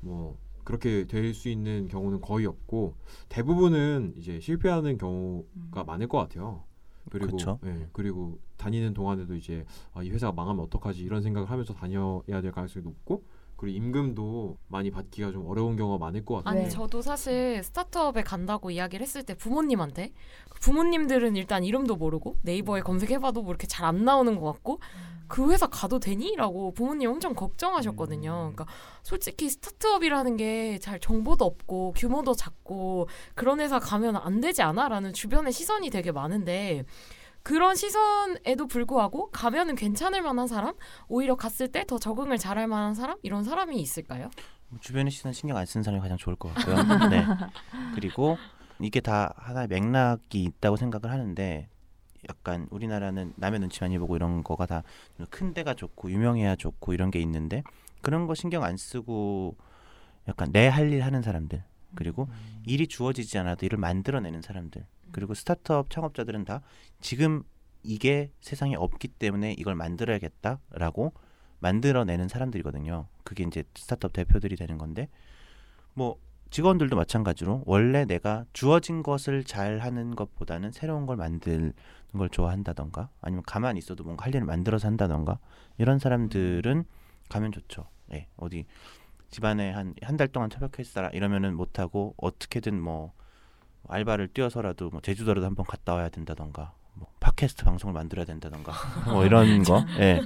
뭐 0.00 0.36
그렇게 0.64 1.04
될 1.06 1.34
수 1.34 1.48
있는 1.48 1.88
경우는 1.88 2.20
거의 2.20 2.46
없고 2.46 2.96
대부분은 3.28 4.14
이제 4.16 4.40
실패하는 4.40 4.98
경우가 4.98 5.84
많을 5.84 6.08
것 6.08 6.18
같아요. 6.18 6.64
그리고 7.10 7.36
그쵸. 7.36 7.58
예, 7.64 7.88
그리고 7.92 8.38
다니는 8.56 8.94
동안에도 8.94 9.34
이제 9.34 9.64
아, 9.92 10.02
이 10.04 10.10
회사가 10.10 10.32
망하면 10.32 10.64
어떡하지 10.64 11.02
이런 11.02 11.20
생각을 11.22 11.50
하면서 11.50 11.74
다녀야 11.74 12.40
될 12.40 12.52
가능성이 12.52 12.84
높고 12.84 13.24
그리고 13.62 13.76
임금도 13.76 14.58
많이 14.66 14.90
받기가 14.90 15.30
좀 15.30 15.46
어려운 15.46 15.76
경우가 15.76 16.04
많을 16.04 16.24
것 16.24 16.36
같아요. 16.36 16.50
아니 16.50 16.64
네. 16.64 16.68
저도 16.68 17.00
사실 17.00 17.62
스타트업에 17.62 18.22
간다고 18.24 18.72
이야기를 18.72 19.04
했을 19.06 19.22
때 19.22 19.34
부모님한테 19.34 20.12
부모님들은 20.60 21.36
일단 21.36 21.62
이름도 21.62 21.94
모르고 21.94 22.38
네이버에 22.42 22.80
검색해봐도 22.80 23.42
뭐 23.42 23.52
이렇게 23.52 23.68
잘 23.68 23.82
안 23.82 24.04
나오는 24.04 24.38
것 24.38 24.52
같고 24.52 24.80
그 25.28 25.50
회사 25.52 25.66
가도 25.66 25.98
되니?라고 25.98 26.72
부모님 26.72 27.10
엄청 27.10 27.34
걱정하셨거든요. 27.34 28.50
음. 28.50 28.54
그러니까 28.54 28.66
솔직히 29.02 29.48
스타트업이라는 29.48 30.36
게 30.36 30.78
잘 30.80 30.98
정보도 30.98 31.44
없고 31.44 31.94
규모도 31.96 32.34
작고 32.34 33.08
그런 33.34 33.60
회사 33.60 33.78
가면 33.78 34.16
안 34.16 34.40
되지 34.40 34.62
않아?라는 34.62 35.12
주변의 35.12 35.52
시선이 35.52 35.90
되게 35.90 36.10
많은데 36.10 36.84
그런 37.42 37.74
시선에도 37.74 38.66
불구하고 38.66 39.30
가면은 39.30 39.74
괜찮을 39.74 40.22
만한 40.22 40.46
사람, 40.46 40.74
오히려 41.08 41.34
갔을 41.36 41.68
때 41.68 41.84
더 41.84 41.98
적응을 41.98 42.38
잘할 42.38 42.66
만한 42.68 42.94
사람 42.94 43.18
이런 43.22 43.42
사람이 43.44 43.80
있을까요? 43.80 44.30
뭐 44.68 44.78
주변의 44.80 45.10
시선 45.10 45.32
신경 45.32 45.56
안 45.56 45.66
쓰는 45.66 45.82
사람이 45.82 46.00
가장 46.00 46.16
좋을 46.16 46.36
것 46.36 46.54
같고요. 46.54 46.76
네. 47.10 47.24
그리고 47.94 48.38
이게 48.80 49.00
다 49.00 49.34
하나의 49.36 49.68
맥락이 49.68 50.42
있다고 50.42 50.76
생각을 50.76 51.10
하는데 51.10 51.68
약간 52.28 52.68
우리나라는 52.70 53.32
남의 53.36 53.58
눈치 53.60 53.80
많이 53.82 53.98
보고 53.98 54.14
이런 54.16 54.42
거가 54.44 54.66
다 54.66 54.82
큰 55.30 55.52
데가 55.54 55.74
좋고 55.74 56.10
유명해야 56.10 56.56
좋고 56.56 56.94
이런 56.94 57.10
게 57.10 57.20
있는데 57.20 57.62
그런 58.00 58.26
거 58.26 58.34
신경 58.34 58.62
안 58.64 58.76
쓰고 58.76 59.56
약간 60.28 60.50
내 60.52 60.68
할 60.68 60.92
일 60.92 61.02
하는 61.02 61.20
사람들 61.22 61.64
그리고 61.94 62.28
일이 62.64 62.86
주어지지 62.86 63.38
않아도 63.38 63.66
일을 63.66 63.78
만들어내는 63.78 64.40
사람들 64.42 64.86
그리고 65.10 65.34
스타트업 65.34 65.90
창업자들은 65.90 66.44
다 66.46 66.62
지금 67.02 67.42
이게 67.82 68.32
세상에 68.40 68.76
없기 68.76 69.08
때문에 69.08 69.54
이걸 69.58 69.74
만들어야겠다라고 69.74 71.12
만들어내는 71.60 72.28
사람들이거든요. 72.28 73.06
그게 73.24 73.44
이제 73.44 73.64
스타트업 73.76 74.12
대표들이 74.12 74.56
되는 74.56 74.78
건데 74.78 75.08
뭐 75.94 76.16
직원들도 76.50 76.96
마찬가지로 76.96 77.62
원래 77.66 78.04
내가 78.04 78.44
주어진 78.52 79.02
것을 79.02 79.44
잘 79.44 79.78
하는 79.80 80.14
것보다는 80.14 80.70
새로운 80.72 81.06
걸 81.06 81.16
만드는 81.16 81.72
걸 82.16 82.28
좋아한다던가 82.28 83.08
아니면 83.20 83.42
가만히 83.46 83.78
있어도 83.78 84.04
뭔가 84.04 84.24
할 84.24 84.34
일을 84.34 84.46
만들어서 84.46 84.86
한다던가 84.88 85.38
이런 85.78 85.98
사람들은 85.98 86.84
가면 87.30 87.52
좋죠. 87.52 87.88
예, 88.12 88.28
어디 88.36 88.66
집안에 89.30 89.70
한 89.72 89.94
한 90.02 90.16
달 90.18 90.28
동안 90.28 90.50
처박혀 90.50 90.82
있어라 90.82 91.08
이러면은 91.10 91.56
못 91.56 91.78
하고 91.78 92.14
어떻게든 92.18 92.80
뭐 92.80 93.12
알바를 93.88 94.28
뛰어서라도 94.28 94.90
뭐 94.90 95.00
제주도라도 95.00 95.46
한번 95.46 95.64
갔다 95.66 95.94
와야 95.94 96.08
된다던가 96.10 96.74
뭐 96.94 97.08
팟캐스트 97.20 97.64
방송을 97.64 97.92
만들어야 97.94 98.24
된다던가 98.26 98.72
뭐 99.06 99.24
이런 99.24 99.62
거 99.64 99.84
예. 99.98 100.20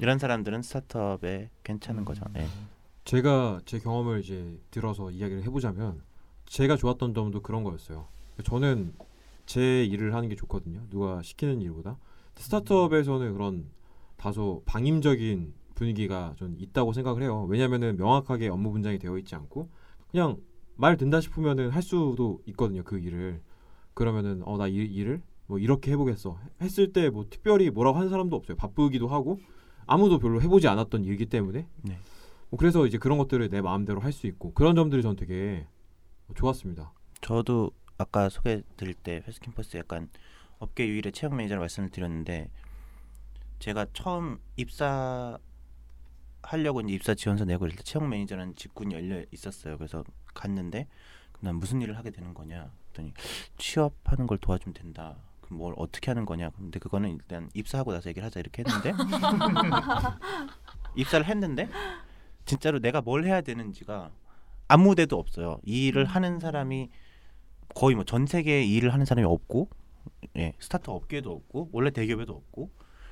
이런 0.00 0.18
사람들은 0.18 0.62
스타트업에 0.62 1.50
괜찮은 1.64 2.04
거죠. 2.04 2.24
예. 2.36 2.46
제가 3.04 3.60
제 3.64 3.78
경험을 3.78 4.20
이제 4.20 4.58
들어서 4.70 5.10
이야기를 5.10 5.42
해보자면 5.44 6.02
제가 6.46 6.76
좋았던 6.76 7.14
점도 7.14 7.40
그런 7.42 7.64
거였어요. 7.64 8.06
저는 8.44 8.94
제 9.46 9.84
일을 9.84 10.14
하는 10.14 10.28
게 10.28 10.36
좋거든요. 10.36 10.82
누가 10.90 11.20
시키는 11.22 11.60
일보다 11.62 11.98
스타트업에서는 12.36 13.32
그런 13.32 13.66
다소 14.16 14.62
방임적인 14.66 15.52
분위기가 15.74 16.32
좀 16.36 16.54
있다고 16.58 16.92
생각을 16.92 17.22
해요. 17.22 17.44
왜냐하면은 17.48 17.96
명확하게 17.96 18.48
업무 18.48 18.70
분장이 18.70 18.98
되어 18.98 19.18
있지 19.18 19.34
않고 19.34 19.68
그냥 20.10 20.36
말 20.76 20.96
된다 20.96 21.20
싶으면은 21.20 21.70
할 21.70 21.82
수도 21.82 22.40
있거든요. 22.46 22.84
그 22.84 22.98
일을 22.98 23.40
그러면은 23.94 24.42
어 24.44 24.56
나 24.56 24.68
이 24.68 24.74
일을 24.76 25.22
뭐 25.46 25.58
이렇게 25.58 25.92
해보겠어 25.92 26.38
했을 26.60 26.92
때 26.92 27.10
뭐 27.10 27.26
특별히 27.28 27.70
뭐라고 27.70 27.98
하는 27.98 28.10
사람도 28.10 28.36
없어요. 28.36 28.56
바쁘기도 28.56 29.08
하고 29.08 29.38
아무도 29.86 30.18
별로 30.18 30.40
해보지 30.40 30.68
않았던 30.68 31.04
일이기 31.04 31.26
때문에 31.26 31.66
네. 31.82 31.98
뭐 32.50 32.58
그래서 32.58 32.86
이제 32.86 32.98
그런 32.98 33.18
것들을 33.18 33.48
내 33.48 33.60
마음대로 33.60 34.00
할 34.00 34.12
수 34.12 34.26
있고 34.26 34.52
그런 34.54 34.74
점들이 34.76 35.02
전 35.02 35.16
되게 35.16 35.66
좋았습니다. 36.34 36.92
저도 37.20 37.70
아까 37.98 38.28
소개 38.28 38.62
드릴 38.76 38.94
때 38.94 39.22
회스캠퍼스 39.26 39.76
약간 39.76 40.08
업계 40.58 40.86
유일의 40.86 41.12
채용 41.12 41.36
매니저를 41.36 41.60
말씀을 41.60 41.90
드렸는데 41.90 42.50
제가 43.58 43.86
처음 43.92 44.38
입사 44.56 45.38
하려고 46.42 46.80
이제 46.80 46.92
입사 46.92 47.14
지원서 47.14 47.44
내고 47.44 47.66
이럴 47.66 47.76
때 47.76 47.82
채용 47.84 48.08
매니저라는 48.08 48.56
직군이 48.56 48.94
열려 48.94 49.24
있었어요. 49.30 49.76
그래서 49.76 50.04
갔는데 50.34 50.88
난 51.40 51.56
무슨 51.56 51.80
일을 51.82 51.96
하게 51.96 52.10
되는 52.10 52.34
거냐? 52.34 52.70
그랬더니 52.92 53.12
취업하는 53.58 54.26
걸 54.26 54.38
도와주면 54.38 54.74
된다. 54.74 55.16
뭘 55.52 55.74
어떻게 55.76 56.10
하는 56.10 56.26
거냐? 56.26 56.50
근데 56.50 56.78
그거는 56.78 57.10
일단 57.10 57.48
입사하고 57.54 57.92
나서 57.92 58.08
얘기를 58.10 58.26
하자 58.26 58.40
이렇게 58.40 58.62
했는데 58.66 58.92
입사를 60.96 61.24
했는데 61.26 61.68
진짜로 62.44 62.80
내가 62.80 63.00
뭘 63.00 63.24
해야 63.24 63.40
되는지가 63.40 64.10
아무 64.68 64.94
데도 64.94 65.18
없어요. 65.18 65.58
이 65.64 65.86
일을 65.86 66.04
하는 66.04 66.40
사람이 66.40 66.90
거의 67.74 67.94
뭐 67.94 68.04
전 68.04 68.26
세계에 68.26 68.64
이 68.64 68.74
일을 68.76 68.92
하는 68.92 69.06
사람이 69.06 69.26
없고 69.26 69.68
예, 70.36 70.54
스타트업 70.58 70.96
업계에도 70.96 71.32
없고 71.32 71.70
원래 71.72 71.90
대기업에도 71.90 72.32
없고 72.34 72.70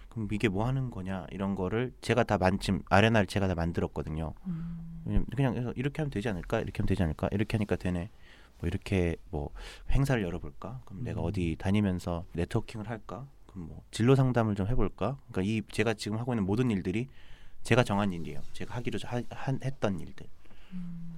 그럼 0.08 0.28
이게 0.32 0.48
뭐 0.48 0.66
하는 0.66 0.90
거냐 0.90 1.26
이런 1.30 1.54
거를 1.54 1.92
제가 2.00 2.24
다 2.24 2.36
만침 2.38 2.82
아레나를 2.90 3.26
제가 3.26 3.46
다 3.48 3.54
만들었거든요. 3.54 4.34
음. 4.46 5.24
그냥 5.34 5.54
그래서 5.54 5.72
이렇게 5.76 6.02
하면 6.02 6.10
되지 6.10 6.28
않을까? 6.28 6.60
이렇게 6.60 6.78
하면 6.78 6.86
되지 6.88 7.02
않을까? 7.02 7.28
이렇게 7.30 7.56
하니까 7.56 7.76
되네. 7.76 8.10
뭐 8.60 8.68
이렇게 8.68 9.16
뭐 9.30 9.50
행사를 9.90 10.22
열어볼까? 10.22 10.82
그럼 10.84 11.04
내가 11.04 11.20
음. 11.20 11.26
어디 11.26 11.56
다니면서 11.58 12.24
네트워킹을 12.32 12.88
할까? 12.88 13.26
그럼 13.46 13.68
뭐 13.68 13.82
진로 13.90 14.14
상담을 14.14 14.54
좀 14.54 14.66
해볼까? 14.68 15.18
그러니까 15.30 15.42
이 15.42 15.62
제가 15.70 15.94
지금 15.94 16.18
하고 16.18 16.32
있는 16.32 16.44
모든 16.44 16.70
일들이 16.70 17.08
제가 17.62 17.84
정한 17.84 18.12
일이에요. 18.12 18.42
제가 18.52 18.74
하기로 18.76 18.98
하, 19.04 19.22
한, 19.30 19.60
했던 19.62 19.98
일들. 19.98 20.26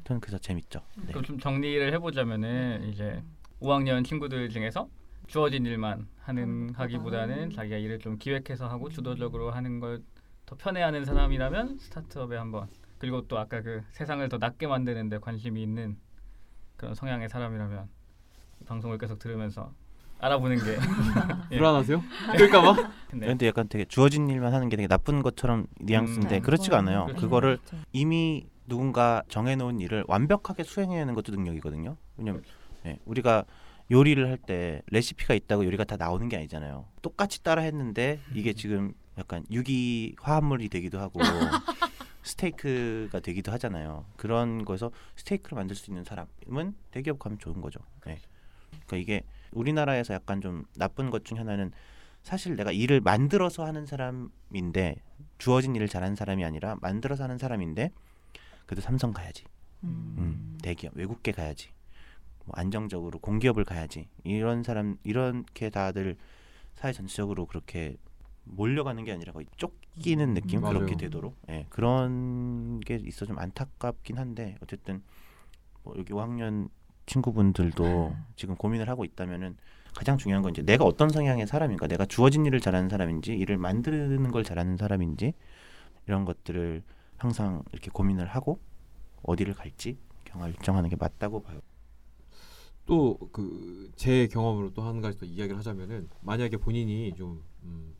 저는 0.04 0.20
그래서 0.20 0.38
재밌죠. 0.38 0.80
네. 0.96 1.08
그럼 1.08 1.25
좀 1.25 1.38
정리를 1.38 1.92
해보자면은 1.92 2.88
이제 2.88 3.22
5학년 3.61 4.04
친구들 4.04 4.49
중에서 4.49 4.88
주어진 5.26 5.66
일만 5.66 6.08
하는 6.20 6.42
음, 6.42 6.72
하기보다는 6.75 7.34
보다는 7.34 7.50
자기가 7.52 7.76
일을 7.76 7.99
좀 7.99 8.18
기획해서 8.18 8.68
하고 8.68 8.88
주도적으로 8.88 9.50
하는 9.50 9.78
걸 9.78 10.02
더 10.52 10.56
편해하는 10.56 11.04
사람이라면 11.04 11.78
스타트업에 11.78 12.37
한번 12.37 12.68
그리고 12.99 13.26
또 13.26 13.38
아까 13.38 13.62
그 13.62 13.82
세상을 13.92 14.28
더 14.28 14.38
낫게 14.38 14.66
만드는데 14.66 15.18
관심이 15.18 15.62
있는 15.62 15.96
그런 16.83 16.97
성향의 16.97 17.29
사람이라면 17.29 17.89
이 18.61 18.65
방송을 18.65 18.99
계속 18.99 19.21
들으면서 19.21 19.73
알아보는 20.19 20.57
게 20.59 20.77
예. 21.53 21.57
불안하세요? 21.57 22.03
그럴까봐? 22.33 22.73
네. 23.12 23.21
그런데 23.21 23.47
약간 23.47 23.69
되게 23.69 23.85
주어진 23.85 24.29
일만 24.29 24.53
하는 24.53 24.69
게 24.69 24.75
되게 24.75 24.89
나쁜 24.89 25.23
것처럼 25.23 25.67
뉘앙스인데 25.81 26.39
음. 26.39 26.43
그렇지가 26.43 26.79
않아요. 26.79 27.05
그렇죠. 27.05 27.21
그거를 27.21 27.59
그렇죠. 27.59 27.77
이미 27.93 28.47
누군가 28.67 29.23
정해놓은 29.29 29.79
일을 29.79 30.05
완벽하게 30.09 30.65
수행해내는 30.65 31.15
것도 31.15 31.31
능력이거든요. 31.31 31.97
왜냐면 32.17 32.43
예, 32.85 32.99
우리가 33.05 33.45
요리를 33.93 34.29
할 34.29 34.39
때 34.39 34.83
레시피가 34.91 35.35
있다고 35.35 35.65
요리가 35.65 35.85
다 35.85 35.97
나오는 35.97 36.29
게 36.29 36.37
아니잖아요. 36.37 36.87
똑같이 37.01 37.45
따라 37.45 37.62
했는데 37.62 38.19
이게 38.35 38.55
지금 38.55 38.93
약간 39.19 39.45
유기 39.53 40.17
화합물이 40.21 40.69
되기도 40.69 40.99
하고 40.99 41.21
스테이크가 42.23 43.21
되기도 43.21 43.52
하잖아요. 43.52 44.05
그런 44.17 44.64
거에서 44.64 44.91
스테이크를 45.17 45.57
만들 45.57 45.76
수 45.76 45.91
있는 45.91 46.05
사람은 46.05 46.75
대기업 46.91 47.19
가면 47.19 47.38
좋은 47.38 47.61
거죠. 47.61 47.81
예. 48.07 48.19
그러니까 48.87 48.97
이게 48.97 49.23
우리나라에서 49.52 50.14
약간 50.14 50.41
좀 50.41 50.64
나쁜 50.76 51.11
것 51.11 51.25
중 51.25 51.38
하나는 51.38 51.73
사실 52.23 52.55
내가 52.57 52.71
일을 52.73 53.00
만들어서 53.00 53.64
하는 53.64 53.85
사람인데 53.87 54.97
주어진 55.38 55.75
일을 55.75 55.88
잘하는 55.88 56.14
사람이 56.14 56.45
아니라 56.45 56.76
만들어서 56.81 57.25
하는 57.25 57.37
사람인데 57.38 57.91
그래도 58.67 58.81
삼성 58.81 59.12
가야지. 59.12 59.45
음. 59.85 60.14
음, 60.19 60.59
대기업 60.62 60.97
외국계 60.97 61.33
가야지. 61.33 61.71
뭐 62.45 62.55
안정적으로 62.57 63.19
공기업을 63.19 63.64
가야지. 63.64 64.09
이런 64.25 64.62
사람 64.62 64.97
이렇게 65.05 65.69
다들 65.71 66.17
사회 66.75 66.93
전체적으로 66.93 67.47
그렇게 67.47 67.97
몰려가는 68.44 69.04
게 69.04 69.12
아니라 69.12 69.32
거의 69.32 69.46
쫓기는 69.56 70.34
느낌 70.34 70.58
음, 70.58 70.62
맞아요. 70.62 70.78
그렇게 70.78 70.96
되도록 70.96 71.37
예, 71.49 71.66
그런 71.68 72.80
게 72.80 72.96
있어 72.96 73.25
좀 73.26 73.38
안타깝긴 73.38 74.18
한데 74.18 74.56
어쨌든 74.62 75.02
뭐 75.82 75.94
여기 75.99 76.12
5학년 76.12 76.68
친구분들도 77.06 78.14
지금 78.37 78.56
고민을 78.56 78.88
하고 78.88 79.04
있다면은 79.04 79.56
가장 79.94 80.16
중요한 80.16 80.42
건 80.42 80.52
이제 80.52 80.62
내가 80.62 80.84
어떤 80.84 81.08
성향의 81.11 81.46
사람인가 81.46 81.87
내가 81.87 82.06
주어진 82.06 82.46
일을 82.46 82.61
잘하는 82.61 82.88
사람인지 82.88 83.32
일을 83.34 83.58
만드는 83.58 84.30
걸 84.30 84.42
잘하는 84.44 84.76
사람인지 84.76 85.34
이런 86.06 86.25
것들을 86.25 86.82
항상 87.18 87.62
이렇게 87.72 87.90
고민을 87.90 88.26
하고 88.26 88.58
어디를 89.22 89.54
갈지 89.54 89.99
경알정하는 90.25 90.88
게 90.90 90.96
맞다고 90.96 91.42
봐요. 91.42 91.61
또 92.87 93.16
그 93.32 93.90
제 93.96 94.26
경험으로 94.26 94.72
또 94.75 94.82
한 94.82 95.00
가지 95.00 95.18
더 95.18 95.26
이야기를 95.26 95.56
하자면은 95.58 96.08
만약에 96.22 96.56
본인이 96.56 97.14
좀 97.14 97.42
음, 97.62 97.94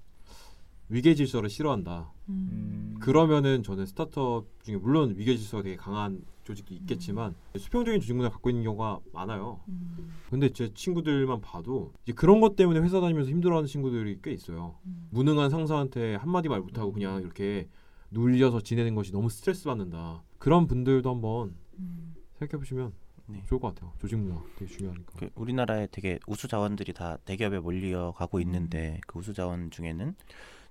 위계 0.92 1.14
질서를 1.14 1.49
싫어한다. 1.49 2.12
음. 2.28 2.96
그러면은 3.00 3.62
저는 3.62 3.87
스타트업 3.87 4.46
중에 4.62 4.76
물론 4.76 5.14
위계 5.16 5.34
질서가 5.38 5.62
되게 5.62 5.75
강한 5.75 6.22
조직도 6.44 6.75
있겠지만 6.75 7.34
수평적인 7.56 8.00
조직 8.00 8.12
문화를 8.12 8.30
갖고 8.30 8.50
있는 8.50 8.62
경우가 8.64 9.00
많아요. 9.12 9.61
음. 9.68 10.12
근데 10.28 10.50
제 10.50 10.72
친구들만 10.75 11.40
봐도 11.40 11.94
이제 12.04 12.12
그런 12.12 12.40
것 12.42 12.56
때문에 12.56 12.80
회사 12.80 13.00
다니면서 13.00 13.30
힘들어하는 13.30 13.66
친구들이 13.66 14.18
꽤 14.22 14.32
있어요. 14.32 14.76
음. 14.84 15.08
무능한 15.11 15.49
상사한테 15.49 16.16
한마디 16.16 16.50
말 16.50 16.61
못하고 16.61 16.92
그냥 16.92 17.22
이렇게 17.22 17.68
눌려서 18.11 18.61
지내는 18.61 18.94
것이 18.94 19.12
너무 19.12 19.30
스트레스 19.30 19.64
받는다. 19.64 20.22
그런 20.38 20.66
분들도 20.66 21.08
한번 21.08 21.54
음. 21.78 22.14
생각해 22.38 22.58
보시면 22.58 22.92
네. 23.28 23.42
좋을 23.46 23.61
것 23.61 23.75
같아요. 23.75 23.94
조직 23.99 24.18
문화 24.18 24.42
되게 24.56 24.70
중요하니까. 24.70 25.12
그 25.18 25.30
우리나라에 25.37 25.88
되게 25.90 26.18
우수 26.26 26.49
자원들이 26.49 26.92
다 26.92 27.16
대기업에 27.25 27.61
몰려 27.61 28.12
가고 28.12 28.40
있는데 28.40 29.00
그 29.06 29.20
우수 29.20 29.32
자원 29.32 29.70
중에는 29.70 30.14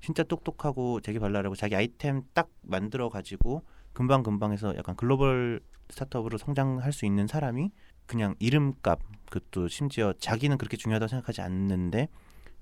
진짜 0.01 0.23
똑똑하고 0.23 0.99
자기 1.01 1.19
발랄하고 1.19 1.55
자기 1.55 1.75
아이템 1.75 2.23
딱 2.33 2.49
만들어 2.61 3.09
가지고 3.09 3.63
금방 3.93 4.23
금방 4.23 4.51
해서 4.51 4.75
약간 4.75 4.95
글로벌 4.95 5.61
스타트업으로 5.89 6.37
성장할 6.37 6.91
수 6.91 7.05
있는 7.05 7.27
사람이 7.27 7.71
그냥 8.05 8.35
이름값 8.39 8.99
그것도 9.29 9.67
심지어 9.67 10.13
자기는 10.13 10.57
그렇게 10.57 10.75
중요하다고 10.77 11.07
생각하지 11.07 11.41
않는데 11.41 12.09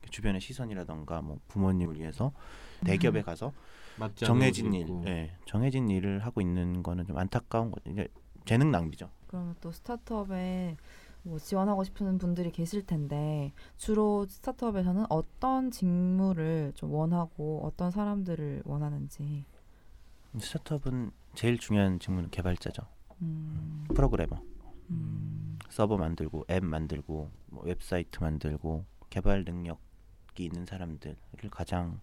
주변의 0.10 0.42
시선이라던가 0.42 1.22
뭐 1.22 1.40
부모님을 1.48 2.00
위해서 2.00 2.32
대기업에 2.86 3.22
가서 3.22 3.54
맞지 3.98 4.26
않은 4.26 4.28
정해진 4.34 4.74
일. 4.74 4.88
예, 5.08 5.36
정해진 5.46 5.90
일을 5.90 6.20
하고 6.20 6.42
있는 6.42 6.84
거는 6.84 7.06
좀 7.06 7.18
안타까운 7.18 7.72
거죠. 7.72 7.90
이제 7.90 8.08
재능 8.46 8.72
낭비죠. 8.72 9.10
그러면 9.28 9.56
또 9.62 9.72
스타트업에 9.72 10.78
뭐 11.30 11.38
지원하고 11.38 11.84
싶은 11.84 12.18
분들이 12.18 12.52
계실 12.52 12.86
텐데 12.86 13.54
주로 13.78 14.26
스타트업에서는 14.28 15.06
어떤 15.10 15.70
직무를 15.70 16.74
좀 16.76 16.92
원하고 16.92 17.62
어떤 17.64 17.92
사람들을 17.92 18.64
원하는지. 18.66 19.46
스타트업은 20.38 21.12
제일 21.36 21.60
중요한 21.60 22.00
직무는 22.00 22.32
개발자죠. 22.32 22.82
음. 23.22 23.86
프로그래머. 23.94 24.42
음. 24.90 25.60
서버 25.70 25.98
만들고 25.98 26.46
앱 26.50 26.66
만들고 26.66 27.30
뭐 27.52 27.64
웹사이트 27.64 28.20
만들고 28.22 28.86
개발 29.12 29.44
능력이 29.44 29.78
있는 30.40 30.66
사람들을 30.66 31.16
가장 31.52 32.00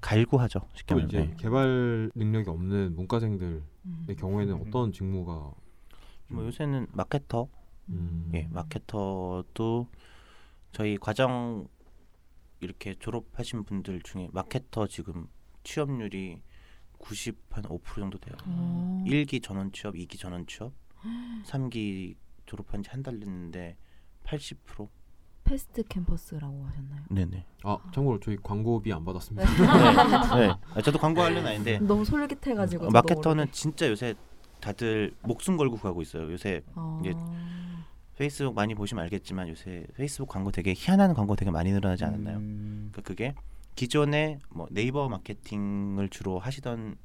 갈구하죠. 0.00 0.60
쉽게 0.74 0.94
또 0.94 1.00
말하면. 1.00 1.08
이제 1.08 1.30
네. 1.30 1.36
개발 1.38 2.10
능력이 2.14 2.50
없는 2.50 2.96
문과생들의 2.96 3.62
음. 3.84 4.06
경우에는 4.18 4.54
음. 4.54 4.64
어떤 4.66 4.90
직무가 4.90 5.52
뭐 6.28 6.44
요새는 6.44 6.88
마케터, 6.92 7.48
음. 7.88 8.30
예, 8.34 8.48
마케터도 8.50 9.88
저희 10.72 10.96
과정 10.98 11.68
이렇게 12.60 12.94
졸업하신 12.98 13.64
분들 13.64 14.02
중에 14.02 14.28
마케터 14.32 14.86
지금 14.86 15.28
취업률이 15.64 16.42
90한5% 16.98 17.82
정도 17.96 18.18
돼요. 18.18 18.34
어. 18.46 19.04
1기 19.06 19.42
전원 19.42 19.70
취업, 19.72 19.94
2기 19.94 20.18
전원 20.18 20.46
취업, 20.46 20.72
3기 21.46 22.16
졸업한 22.46 22.82
지 22.82 22.90
한 22.90 23.02
달 23.02 23.18
됐는데 23.20 23.76
80%? 24.24 24.88
패스트 25.44 25.82
캠퍼스라고 25.86 26.64
하셨나요? 26.64 27.02
네네. 27.10 27.44
아 27.64 27.76
참고로 27.94 28.18
저희 28.20 28.38
광고비 28.42 28.90
안 28.94 29.04
받았습니다. 29.04 29.46
네. 29.46 30.46
네. 30.48 30.54
아, 30.74 30.80
저도 30.80 30.98
광고하려는 30.98 31.46
아닌데 31.46 31.78
너무 31.80 32.02
솔깃해가지고 32.02 32.86
어, 32.86 32.90
마케터는 32.90 33.36
모르게. 33.44 33.52
진짜 33.52 33.90
요새 33.90 34.14
다들 34.62 35.14
목숨 35.22 35.58
걸고 35.58 35.76
구하고 35.76 36.00
있어요. 36.00 36.32
요새 36.32 36.62
어. 36.74 36.98
이게 37.04 37.12
페이스북 38.16 38.54
많이 38.54 38.74
보시면 38.74 39.02
알겠지만 39.04 39.48
요새 39.48 39.86
페이스북 39.94 40.28
광고 40.28 40.50
되게 40.50 40.72
희한한 40.76 41.14
광고 41.14 41.34
되게 41.36 41.50
많이 41.50 41.72
늘어나지 41.72 42.04
않았나요? 42.04 42.36
음, 42.38 42.88
그러니까 42.92 43.02
그게 43.02 43.34
기존에 43.74 44.38
뭐 44.50 44.66
네이버 44.70 45.08
마케팅을 45.08 46.08
주로 46.10 46.38
하시던 46.38 46.96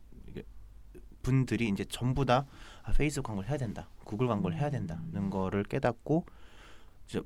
분들이 1.21 1.67
이제 1.67 1.83
전부 1.85 2.25
다 2.25 2.45
아, 2.83 2.91
페이스북 2.93 3.27
광고를 3.27 3.49
해야 3.49 3.57
된다, 3.57 3.89
구글 4.05 4.27
광고를 4.27 4.57
해야 4.57 4.69
된다는 4.69 5.29
거를 5.29 5.63
깨닫고 5.63 6.25
이제 7.07 7.21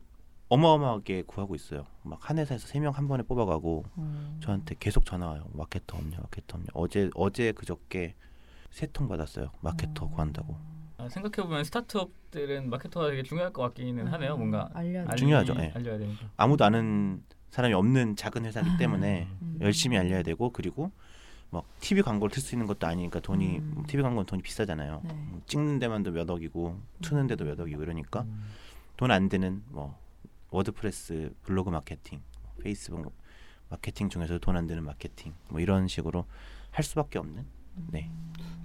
어마어마하게 0.49 1.23
구하고 1.23 1.53
있어요. 1.55 1.85
막 2.03 2.19
한 2.29 2.37
회사에서 2.39 2.67
세 2.67 2.79
명 2.79 2.93
한 2.93 3.07
번에 3.07 3.23
뽑아가고 3.23 3.83
어. 3.95 4.37
저한테 4.41 4.75
계속 4.79 5.05
전화 5.05 5.27
와요. 5.27 5.45
마케터 5.53 5.97
없냐, 5.97 6.17
마케터 6.21 6.57
없냐. 6.57 6.67
어제 6.73 7.09
어제 7.15 7.51
그저께 7.51 8.15
세 8.71 8.87
통 8.87 9.07
받았어요. 9.07 9.51
마케터 9.61 10.05
어. 10.05 10.09
구한다고. 10.09 10.57
아, 11.03 11.09
생각해 11.09 11.45
보면 11.47 11.63
스타트업들은 11.65 12.69
마케터가 12.69 13.09
되게 13.09 13.23
중요할 13.23 13.51
것 13.51 13.61
같기는 13.63 14.07
하네요. 14.07 14.37
뭔가 14.37 14.69
알려 14.73 15.05
알리- 15.05 15.17
중요하죠, 15.17 15.53
예. 15.57 15.71
알려야 15.75 15.97
되니까. 15.97 16.25
아무도 16.37 16.63
아는 16.63 17.21
사람이 17.49 17.73
없는 17.73 18.15
작은 18.15 18.45
회사이기 18.45 18.77
때문에 18.77 19.27
음. 19.41 19.57
열심히 19.61 19.97
알려야 19.97 20.23
되고 20.23 20.49
그리고 20.51 20.91
뭐 21.49 21.63
TV 21.81 22.01
광고를 22.01 22.33
틀 22.33 22.41
수 22.41 22.55
있는 22.55 22.65
것도 22.67 22.87
아니니까 22.87 23.19
돈이 23.19 23.57
음. 23.59 23.83
TV 23.87 24.01
광고는 24.01 24.25
돈이 24.25 24.41
비싸잖아요. 24.41 25.01
네. 25.03 25.09
음, 25.13 25.41
찍는 25.45 25.79
데만도 25.79 26.11
몇 26.11 26.27
억이고 26.29 26.79
트는 27.01 27.27
데도 27.27 27.45
몇 27.45 27.59
억이고 27.59 27.83
이러니까 27.83 28.21
음. 28.21 28.43
돈안 28.97 29.29
드는 29.29 29.63
뭐 29.69 29.97
WordPress 30.51 31.33
블로그 31.43 31.69
마케팅, 31.69 32.21
페이스북 32.61 33.13
마케팅 33.69 34.09
중에서 34.09 34.37
돈안 34.39 34.67
드는 34.67 34.83
마케팅 34.83 35.33
뭐 35.49 35.59
이런 35.59 35.87
식으로 35.87 36.25
할 36.71 36.83
수밖에 36.83 37.19
없는 37.19 37.45
네 37.91 38.09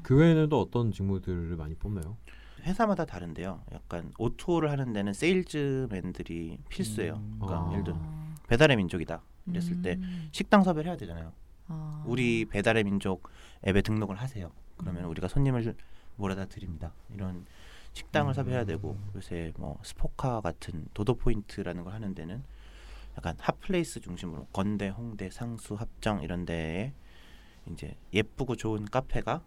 그 0.08 0.16
외에는 0.16 0.48
또 0.48 0.58
어떤 0.62 0.90
직무들을 0.90 1.54
많이 1.56 1.74
뽑나요? 1.74 2.16
회사마다 2.62 3.04
다른데요. 3.04 3.62
약간 3.72 4.10
오토를 4.18 4.70
하는 4.70 4.94
데는 4.94 5.12
세일즈맨들이 5.12 6.60
필수예요. 6.70 7.16
음. 7.16 7.38
그러니까 7.38 7.68
아. 7.68 7.72
예를 7.72 7.84
들어 7.84 8.00
배달의 8.46 8.78
민족이다 8.78 9.20
이랬을 9.48 9.82
때 9.82 9.98
음. 10.00 10.28
식당 10.32 10.62
섭외를 10.62 10.88
해야 10.90 10.96
되잖아요. 10.96 11.34
아. 11.66 12.02
우리 12.06 12.46
배달의 12.46 12.84
민족 12.84 13.28
앱에 13.66 13.82
등록을 13.82 14.16
하세요. 14.16 14.50
그러면 14.78 15.04
음. 15.04 15.10
우리가 15.10 15.28
손님을 15.28 15.74
몰아다 16.16 16.46
드립니다. 16.46 16.94
이런 17.12 17.44
식당을 17.92 18.32
음. 18.32 18.34
섭외해야 18.34 18.64
되고 18.64 18.96
요새 19.14 19.52
뭐 19.58 19.78
스포카 19.82 20.40
같은 20.40 20.86
도도 20.94 21.16
포인트라는 21.16 21.84
걸 21.84 21.92
하는 21.92 22.14
데는 22.14 22.42
약간 23.18 23.36
hot 23.40 23.63
place 23.63 24.00
중심으로 24.00 24.46
건대, 24.54 24.88
홍대, 24.88 25.28
상수, 25.28 25.74
합정 25.74 26.22
이런 26.22 26.46
데에 26.46 26.94
이제 27.72 27.96
예쁘고 28.12 28.56
좋은 28.56 28.84
카페가 28.84 29.44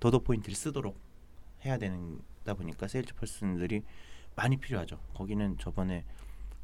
도도 0.00 0.20
포인트를 0.20 0.54
쓰도록 0.54 0.98
해야 1.64 1.78
되다 1.78 2.54
보니까 2.54 2.88
sales 2.88 3.14
person들이 3.14 3.82
많이 4.34 4.56
필요하죠. 4.56 4.98
거기는 5.14 5.58
저번에 5.58 6.04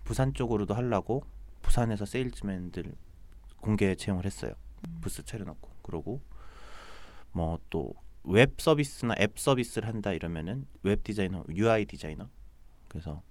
부산 0.04 0.32
쪽으로도 0.34 0.74
하려고 0.74 1.22
부산에서 1.62 2.04
세일즈맨들 2.06 2.94
공개 3.60 3.94
채용을 3.94 4.24
했어요. 4.24 4.54
부스 5.00 5.22
차려놓고 5.24 5.70
그러고 5.82 6.20
뭐 7.32 7.58
또 7.70 7.92
웹 8.24 8.54
서비스나 8.58 9.14
앱 9.20 9.38
서비스를 9.38 9.88
한다 9.88 10.12
이러면은 10.12 10.66
웹 10.82 11.02
디자이너, 11.02 11.44
UI 11.48 11.86
디자이너 11.86 12.28
그래서 12.88 13.22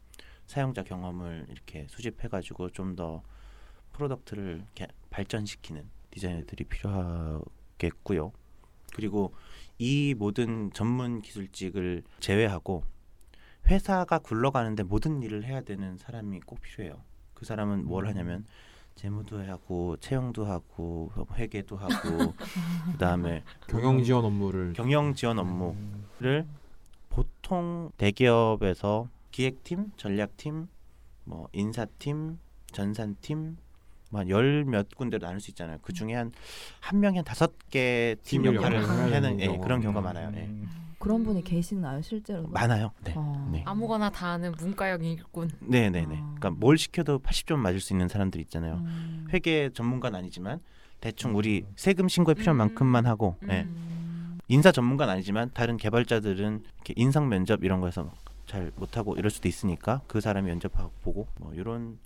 사용자 0.48 0.84
경험을 0.84 1.46
이렇게 1.50 1.86
수집해가지고 1.90 2.72
좀 2.72 2.96
더 2.96 3.22
product를 3.94 4.66
발전시키는 5.10 5.90
디자이너들이 6.12 6.66
필요하겠고요. 6.66 8.32
그리고 8.94 9.34
이 9.78 10.16
모든 10.18 10.72
전문 10.74 11.22
기술직을 11.22 12.04
제외하고 12.20 12.84
회사가 13.68 14.20
굴러가는데 14.20 14.84
모든 14.84 15.22
일을 15.22 15.44
해야 15.44 15.62
되는 15.62 15.98
사람이 15.98 16.40
꼭 16.42 16.62
필요해요. 16.62 17.02
그 17.34 17.46
사람은 17.46 17.86
뭘 17.86 18.08
하냐면 18.08 18.46
재무도 18.96 19.40
하고 19.46 19.96
채용도 19.98 20.46
하고 20.46 21.12
회계도 21.36 21.78
하고 21.78 22.34
그다음에 22.94 23.44
경영 23.68 24.04
지원 24.04 24.26
업무를 24.26 24.74
경영 24.74 25.14
지원 25.14 25.38
업무를 25.38 26.48
보통 27.10 27.92
대기업에서 27.98 29.10
기획팀, 29.32 29.92
전략팀, 29.98 30.68
뭐 31.26 31.48
인사팀, 31.54 32.40
전산팀 32.72 33.58
뭐열몇 34.10 34.96
군데로 34.96 35.26
나눌 35.26 35.40
수 35.40 35.52
있잖아요. 35.52 35.78
그 35.82 35.94
중에 35.94 36.14
한 36.14 36.32
한 36.80 37.00
명이 37.00 37.18
한 37.18 37.26
다섯 37.26 37.52
개 37.70 38.16
팀 38.24 38.46
역할을 38.46 38.88
하는 38.88 39.14
하는 39.14 39.40
예, 39.42 39.48
그런 39.58 39.82
경우가 39.82 40.00
음. 40.02 40.04
많아요. 40.04 40.32
예. 40.36 40.50
그런 41.00 41.24
분이 41.24 41.44
계시나요 41.44 42.02
실제로? 42.02 42.48
많아요. 42.48 42.92
네. 43.04 43.14
어. 43.16 43.50
네. 43.52 43.62
아무거나 43.66 44.10
다 44.10 44.30
아는 44.30 44.54
문과형 44.58 45.04
일꾼. 45.04 45.50
네, 45.60 45.90
네, 45.90 46.06
네. 46.06 46.16
아. 46.16 46.36
그러니까 46.38 46.50
뭘 46.52 46.78
시켜도 46.78 47.20
80점 47.20 47.58
맞을 47.58 47.80
수 47.80 47.94
있는 47.94 48.08
사람들 48.08 48.42
있잖아요. 48.42 48.76
음. 48.76 49.28
회계 49.32 49.70
전문가는 49.74 50.18
아니지만 50.18 50.60
대충 51.00 51.36
우리 51.36 51.66
세금 51.76 52.08
신고에 52.08 52.34
필요한 52.34 52.56
음. 52.56 52.58
만큼만 52.58 53.06
하고 53.06 53.36
예. 53.50 53.62
음. 53.64 54.40
인사 54.48 54.72
전문가는 54.72 55.14
아니지만 55.14 55.52
다른 55.54 55.78
개발자들은 55.78 56.64
이렇게 56.76 56.94
인성 56.96 57.28
면접 57.30 57.64
이런 57.64 57.80
거에서 57.82 58.12
잘 58.46 58.72
못하고 58.78 59.16
이럴 59.18 59.30
수도 59.30 59.48
있으니까 59.50 60.02
그 60.08 60.22
사람이 60.22 60.48
면접 60.48 60.72
보고 61.04 61.28
뭐 61.40 61.54
이런 61.54 62.00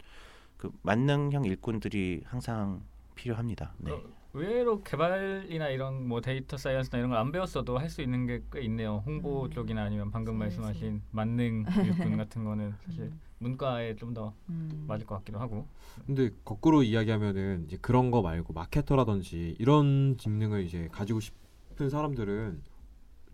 그 0.62 0.70
만능형 0.84 1.44
일꾼들이 1.46 2.22
항상 2.24 2.84
필요합니다. 3.16 3.74
네. 3.80 3.92
어, 3.92 4.00
의외로 4.36 4.84
개발이나 4.84 5.70
이런 5.70 6.08
뭐 6.08 6.22
데이터 6.22 6.56
사이언스나 6.56 7.00
이런 7.00 7.10
걸 7.10 7.18
안 7.20 7.32
배웠어도 7.32 7.80
할 7.80 7.90
수 7.90 8.04
있는 8.04 8.28
게 8.28 8.44
꽤 8.54 8.62
있네요. 8.66 9.02
홍보 9.04 9.46
음. 9.46 9.50
쪽이나 9.50 9.84
아니면 9.86 10.12
방금 10.12 10.38
그치, 10.38 10.60
말씀하신 10.60 11.02
만능 11.10 11.66
일꾼 11.84 12.16
같은 12.16 12.44
거는 12.44 12.76
사실 12.86 13.06
음. 13.06 13.20
문과에 13.40 13.96
좀더 13.96 14.36
음. 14.50 14.86
맞을 14.88 15.08
것 15.08 15.16
같기도 15.16 15.40
하고. 15.40 15.66
근데 16.06 16.30
거꾸로 16.46 16.84
이야기하면은 16.84 17.64
이제 17.66 17.80
그런 17.82 18.12
거 18.12 18.22
말고 18.22 18.54
마케터라든지 18.54 19.56
이런 19.58 20.16
직능을 20.20 20.64
이제 20.64 20.88
가지고 20.92 21.20
싶은 21.22 21.90
사람들은 21.90 22.62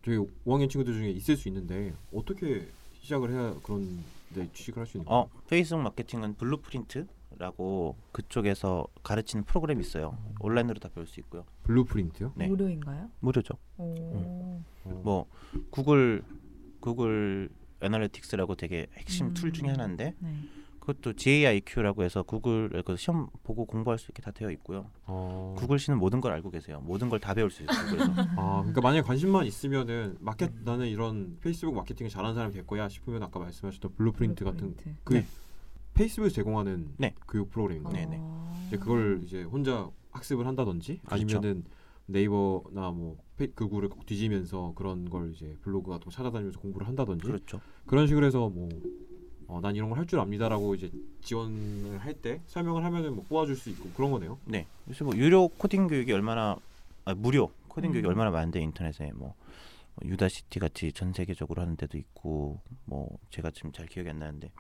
저희 0.01 0.17
5학년 0.45 0.69
친구들 0.69 0.93
중에 0.93 1.09
있을 1.09 1.35
수 1.35 1.49
있는데 1.49 1.93
어떻게 2.13 2.65
시작을 3.01 3.31
해야 3.31 3.53
그런 3.63 3.99
데 4.33 4.49
취직을 4.53 4.79
할 4.79 4.87
수 4.87 4.97
있는? 4.97 5.11
어 5.11 5.29
페이스북 5.49 5.81
마케팅은 5.81 6.35
Blueprint 6.35 7.05
라고 7.37 7.95
그쪽에서 8.13 8.87
가르치는 9.03 9.43
프로그램이 9.45 9.81
있어요. 9.81 10.17
온라인으로 10.39 10.79
다 10.79 10.89
배울 10.93 11.05
수 11.07 11.19
있고요. 11.19 11.45
Blueprint요? 11.63 12.33
네. 12.35 12.47
무료인가요? 12.47 13.09
무료죠. 13.19 13.55
오. 13.77 13.93
어. 13.97 14.63
뭐 15.03 15.25
Google 15.69 16.23
Google 16.79 17.49
Analytics라고 17.81 18.55
되게 18.55 18.87
핵심 18.97 19.27
음. 19.27 19.33
tool 19.33 19.51
중에 19.53 19.69
하나인데 19.69 20.15
네. 20.17 20.33
그것도 20.79 21.13
GAIQ라고 21.13 22.03
해서 22.03 22.23
구글 22.23 22.81
그 22.85 22.95
시험 22.95 23.27
보고 23.43 23.65
공부할 23.65 23.99
수 23.99 24.09
있게 24.11 24.21
다 24.21 24.31
되어 24.31 24.49
있고요. 24.51 24.89
어. 25.05 25.53
구글 25.57 25.77
씨는 25.79 25.99
모든 25.99 26.21
걸 26.21 26.31
알고 26.31 26.49
계세요. 26.49 26.81
모든 26.85 27.09
걸 27.09 27.19
다 27.19 27.33
배울 27.33 27.51
수 27.51 27.61
있어요. 27.61 27.87
그래서 27.91 28.05
아, 28.37 28.59
그러니까 28.61 28.81
만약에 28.81 29.01
관심만 29.01 29.45
있으면은 29.45 30.15
마켓 30.21 30.51
나는 30.63 30.87
이런 30.87 31.37
페이스북 31.41 31.75
마케팅을 31.75 32.09
잘하는 32.09 32.33
사람이 32.35 32.53
될 32.53 32.65
거야 32.65 32.87
싶으면 32.89 33.21
아까 33.21 33.37
말씀하셨던 33.37 33.95
Blueprint 33.95 34.45
같은 34.45 34.59
Blueprint. 34.75 34.99
그 35.03 35.13
네. 35.15 35.25
Facebook에서 35.97 36.35
제공하는 36.35 36.93
네. 36.97 37.13
교육 37.27 37.49
프로그램인가요? 37.49 37.93
네, 37.93 38.05
네. 38.05 38.17
어. 38.19 38.53
이제 38.67 38.77
그걸 38.77 39.19
이제 39.23 39.43
혼자 39.43 39.89
학습을 40.11 40.45
한다든지 40.45 40.99
그렇죠. 41.05 41.37
아니면은 41.37 41.63
네이버나 42.05 42.91
뭐꼭 42.91 44.05
뒤지면서 44.05 44.73
그런 44.75 45.09
걸 45.09 45.33
이제 45.33 45.55
블로그 45.61 45.89
같은 45.91 46.05
거 46.05 46.11
찾아다니면서 46.11 46.59
공부를 46.59 46.87
한다든지 46.87 47.25
그렇죠. 47.25 47.59
그런 47.85 48.07
식으로 48.07 48.25
해서 48.25 48.49
뭐 48.49 48.69
어, 49.47 49.59
난 49.61 49.75
이런 49.75 49.89
걸 49.89 49.97
할 49.99 50.05
줄 50.05 50.19
압니다라고 50.19 50.75
이제 50.75 50.91
지원을 51.21 51.99
할 51.99 52.13
때 52.21 52.41
설명을 52.47 52.83
하면은 52.83 53.15
뭐 53.15 53.23
뽑아줄 53.27 53.55
수 53.55 53.69
있고 53.71 53.89
그런 53.95 54.11
거네요. 54.11 54.37
네. 54.45 54.65
그래서 54.85 55.03
뭐 55.05 55.15
유료 55.15 55.47
코딩 55.47 55.87
교육이 55.87 56.11
얼마나 56.13 56.57
아, 57.05 57.13
무료 57.15 57.51
코딩 57.69 57.89
음. 57.89 57.93
교육이 57.93 58.07
얼마나 58.07 58.29
많은데 58.31 58.59
인터넷에 58.61 59.11
뭐 59.15 59.35
Udacity 60.03 60.59
같이 60.59 60.91
전 60.91 61.11
세계적으로 61.13 61.61
하는 61.61 61.75
데도 61.75 61.97
있고 61.97 62.59
뭐 62.85 63.17
제가 63.31 63.51
지금 63.51 63.71
잘 63.71 63.85
기억이 63.87 64.09
안 64.09 64.19
나는데 64.19 64.51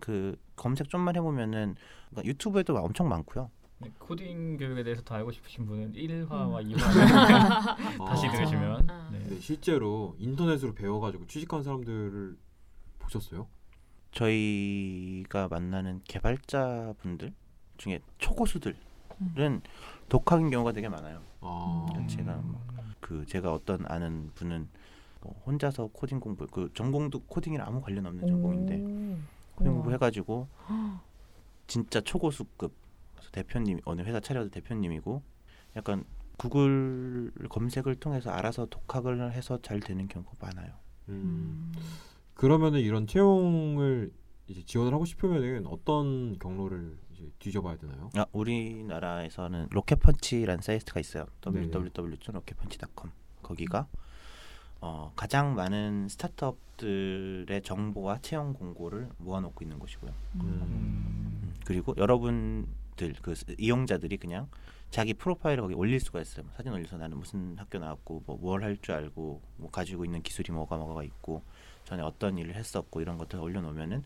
그 0.00 0.36
검색 0.56 0.88
좀만 0.88 1.16
해보면은 1.16 1.76
그러니까 2.10 2.28
YouTube에도 2.28 2.76
엄청 2.76 3.08
많고요. 3.08 3.50
네, 3.78 3.90
코딩 3.98 4.58
교육에 4.58 4.82
대해서 4.84 5.02
더 5.02 5.16
알고 5.16 5.32
싶으신 5.32 5.66
분은 5.66 5.92
1화와 5.92 6.64
음. 6.64 6.70
2화 6.70 6.76
다시 8.06 8.28
아, 8.28 8.32
들으시면 8.32 8.90
아. 8.90 9.08
네. 9.10 9.18
근데 9.18 9.40
실제로 9.40 10.14
인터넷으로 10.18 10.72
배워가지고 10.74 11.26
취직한 11.26 11.62
사람들을 11.62 12.36
보셨어요? 13.00 13.48
저희가 14.12 15.48
만나는 15.48 16.00
개발자 16.04 16.94
분들 17.00 17.32
중에 17.78 18.00
초고수들 18.18 18.76
독학인 20.08 20.50
경우가 20.50 20.72
되게 20.72 20.88
많아요. 20.88 21.22
아. 21.40 21.86
음. 21.96 22.06
제가 22.08 22.36
뭐 22.36 22.72
그 23.02 23.26
제가 23.26 23.52
어떤 23.52 23.84
아는 23.86 24.30
분은 24.34 24.68
뭐 25.20 25.34
혼자서 25.44 25.90
코딩 25.92 26.18
공부 26.18 26.46
그 26.46 26.70
전공도 26.72 27.24
코딩이랑 27.26 27.66
아무 27.66 27.82
관련 27.82 28.06
없는 28.06 28.26
전공인데 28.26 28.78
코딩 28.78 29.22
공부 29.54 29.92
해가지고 29.92 30.48
진짜 31.66 32.00
초고수급 32.00 32.74
대표님 33.32 33.80
어느 33.84 34.02
회사 34.02 34.20
차려도 34.20 34.50
대표님이고 34.50 35.22
약간 35.76 36.04
구글 36.36 37.32
검색을 37.48 37.96
통해서 37.96 38.30
알아서 38.30 38.66
독학을 38.66 39.32
해서 39.32 39.58
잘 39.62 39.80
되는 39.80 40.08
경우가 40.08 40.32
많아요. 40.40 40.74
음. 41.08 41.72
그러면은 42.34 42.80
이런 42.80 43.06
채용을 43.06 44.12
이제 44.48 44.62
지원을 44.62 44.92
하고 44.92 45.04
싶으면은 45.04 45.66
어떤 45.66 46.38
경로를 46.38 46.98
이제 47.12 47.30
뒤져봐야 47.38 47.76
되나요? 47.76 48.10
아, 48.16 48.26
우리나라에서는 48.32 49.68
로켓펀치라는 49.70 50.62
사이트가 50.62 51.00
있어요. 51.00 51.26
www.rocketpunch.com 51.46 53.12
거기가 53.42 53.86
어, 54.84 55.12
가장 55.14 55.54
많은 55.54 56.08
스타트업들의 56.08 57.62
정보와 57.62 58.18
채용 58.20 58.52
공고를 58.52 59.08
모아놓고 59.18 59.62
있는 59.64 59.78
곳이고요. 59.78 60.10
음. 60.34 60.40
음, 60.40 61.54
그리고 61.64 61.94
여러분들 61.96 63.14
그 63.22 63.34
스- 63.34 63.44
이용자들이 63.58 64.16
그냥 64.16 64.48
자기 64.90 65.14
프로파일을 65.14 65.62
거기 65.62 65.74
올릴 65.74 66.00
수가 66.00 66.20
있어요. 66.20 66.44
뭐 66.44 66.52
사진 66.56 66.72
올려서 66.72 66.98
나는 66.98 67.16
무슨 67.16 67.56
학교 67.56 67.78
나왔고 67.78 68.24
뭐 68.26 68.36
뭘 68.38 68.62
할 68.64 68.76
줄 68.82 68.94
알고 68.94 69.40
뭐 69.56 69.70
가지고 69.70 70.04
있는 70.04 70.20
기술이 70.22 70.52
뭐가 70.52 70.76
뭐가 70.76 71.02
있고 71.04 71.42
전에 71.84 72.02
어떤 72.02 72.36
일을 72.36 72.54
했었고 72.56 73.00
이런 73.00 73.16
것들 73.18 73.38
을 73.38 73.44
올려놓으면은 73.44 74.02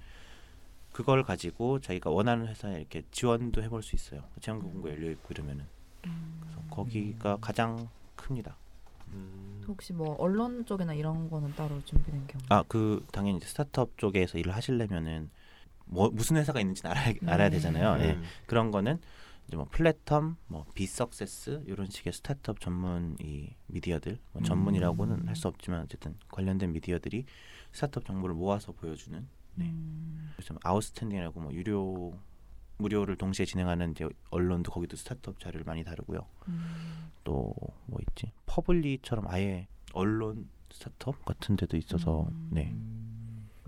그걸 0.93 1.23
가지고 1.25 1.81
자기가 1.81 2.11
원하는 2.11 2.47
회사에 2.49 2.79
이렇게 2.81 3.03
지원도 3.11 3.62
해볼 3.62 3.83
수 3.83 3.97
있어요. 3.97 4.23
채용 4.41 4.61
공고 4.61 4.91
열려 4.91 5.11
있고 5.11 5.29
이러면은 5.31 5.65
그래서 6.03 6.61
거기가 6.71 7.37
가장 7.41 7.89
큽니다. 8.15 8.57
음. 9.12 9.64
혹시 9.69 9.92
뭐 9.92 10.14
언론 10.19 10.64
쪽이나 10.64 10.95
이런 10.95 11.29
거는 11.29 11.55
따로 11.55 11.83
준비된 11.85 12.27
경우? 12.27 12.42
아 12.49 12.63
그 12.63 13.07
당연히 13.12 13.38
이제 13.38 13.47
스타트업 13.47 13.99
쪽에서 13.99 14.38
일을 14.38 14.55
하시려면은 14.55 15.31
뭐 15.87 16.11
무슨 16.11 16.37
회사가 16.37 16.61
있는지 16.61 16.87
알아야, 16.87 17.14
알아야 17.27 17.51
되잖아요. 17.51 18.03
예. 18.03 18.14
네. 18.14 18.23
그런 18.47 18.71
거는 18.71 18.99
이제 19.49 19.57
뭐 19.57 19.66
Platum, 19.66 20.37
뭐 20.49 20.66
beSUCCESS 20.75 21.62
이런 21.66 21.87
식의 21.88 22.12
스타트업 22.12 22.61
전문 22.61 23.16
이 23.21 23.55
미디어들 23.66 24.19
뭐 24.33 24.42
전문이라고는 24.42 25.29
할 25.29 25.40
수 25.40 25.49
없지만 25.49 25.83
어쨌든 25.83 26.16
관련된 26.29 26.73
미디어들이 26.73 27.25
스타트업 27.73 28.07
정보를 28.07 28.35
모아서 28.35 28.73
보여주는 28.73 29.27
네. 29.55 29.64
음. 29.66 30.33
그래서 30.37 30.55
아웃스탠딩이라고 30.62 31.40
뭐 31.40 31.53
유료 31.53 32.14
무료를 32.79 33.17
동시에 33.17 33.47
진행하는 33.47 33.93
이제 33.93 34.09
언론도 34.31 34.71
거기도 34.71 34.97
스타트업 34.97 35.41
자료를 35.41 35.65
많이 35.65 35.85
다루고요. 35.85 36.27
음. 36.49 37.11
또 37.25 37.56
뭐 37.56 37.99
있지? 38.11 38.33
퍼블리처럼 38.47 39.27
아예 39.29 39.67
언론 39.93 40.49
스타트업 40.71 41.25
같은 41.25 41.57
데도 41.57 41.77
있어서 41.77 42.29
음. 42.31 42.49
네. 42.53 42.75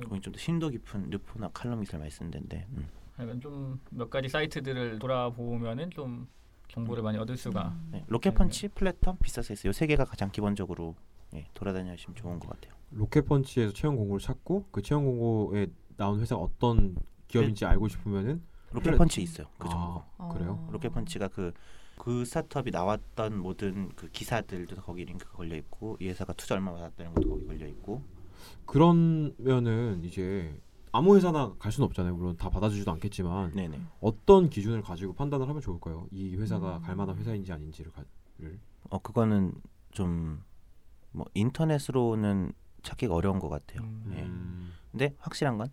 거기 0.06 0.20
좀 0.20 0.32
더 0.32 0.38
심도 0.38 0.68
깊은 0.68 1.10
르포나 1.10 1.48
칼럼니스를 1.48 1.98
많이 1.98 2.10
쓰는 2.10 2.30
데인데 2.30 2.66
음. 2.70 2.88
약간 3.18 3.40
좀 3.40 3.66
몇 3.67 4.10
가지 4.10 4.28
사이트들을 4.28 4.98
돌아보면은 5.00 5.90
좀 5.90 6.28
정보를 6.68 7.02
많이 7.02 7.18
얻을 7.18 7.36
수가 7.36 7.68
음. 7.68 7.88
네. 7.92 8.04
로켓펀치, 8.08 8.68
Platum, 8.68 9.20
beSUCCESS 9.20 9.66
이 9.68 9.74
세 9.74 9.86
개가 9.86 10.04
가장 10.04 10.30
기본적으로 10.30 10.94
예, 11.34 11.46
돌아다니시면 11.54 12.14
좋은 12.14 12.38
것 12.38 12.48
같아요. 12.50 12.74
로켓펀치에서 12.92 13.72
채용 13.72 13.96
공고를 13.96 14.20
찾고 14.20 14.66
그 14.70 14.82
채용 14.82 15.04
공고에 15.04 15.66
나온 15.96 16.20
회사가 16.20 16.40
어떤 16.40 16.96
기업인지 17.26 17.64
알고 17.66 17.88
싶으면은 17.88 18.42
로켓펀치 18.72 19.22
있어요. 19.22 19.46
그 19.58 19.68
정보. 19.68 20.02
아, 20.18 20.28
그래요? 20.28 20.52
어. 20.66 20.68
로켓펀치가 20.72 21.28
그, 21.28 21.52
그 21.96 22.24
스타트업이 22.24 22.70
나왔던 22.70 23.38
모든 23.38 23.90
그 23.96 24.08
기사들도 24.10 24.76
거기 24.82 25.04
링크가 25.04 25.32
걸려 25.32 25.56
있고 25.56 25.96
이 26.00 26.08
회사가 26.08 26.32
투자 26.34 26.54
얼마 26.54 26.72
받았다는 26.72 27.14
것도 27.14 27.28
거기 27.28 27.46
걸려 27.46 27.66
있고 27.66 28.02
그러면은 28.66 30.02
이제 30.04 30.60
아무 30.92 31.16
회사나 31.16 31.54
갈 31.58 31.72
수는 31.72 31.86
없잖아요. 31.86 32.14
물론 32.14 32.36
다 32.36 32.48
받아주지도 32.50 32.90
않겠지만 32.92 33.52
네네. 33.52 33.80
어떤 34.00 34.48
기준을 34.48 34.82
가지고 34.82 35.14
판단을 35.14 35.48
하면 35.48 35.60
좋을까요? 35.60 36.06
이 36.10 36.36
회사가 36.36 36.78
음. 36.78 36.82
갈 36.82 36.96
만한 36.96 37.16
회사인지 37.16 37.52
아닌지를 37.52 37.92
가 37.92 38.02
를 38.38 38.58
어 38.90 38.98
그거는 39.00 39.52
좀 39.90 40.42
뭐 41.10 41.26
인터넷으로는 41.34 42.52
찾기가 42.82 43.14
어려운 43.14 43.38
것 43.40 43.48
같아요. 43.48 43.80
네. 44.04 44.22
음. 44.22 44.72
근데 44.92 45.14
확실한 45.18 45.58
건 45.58 45.68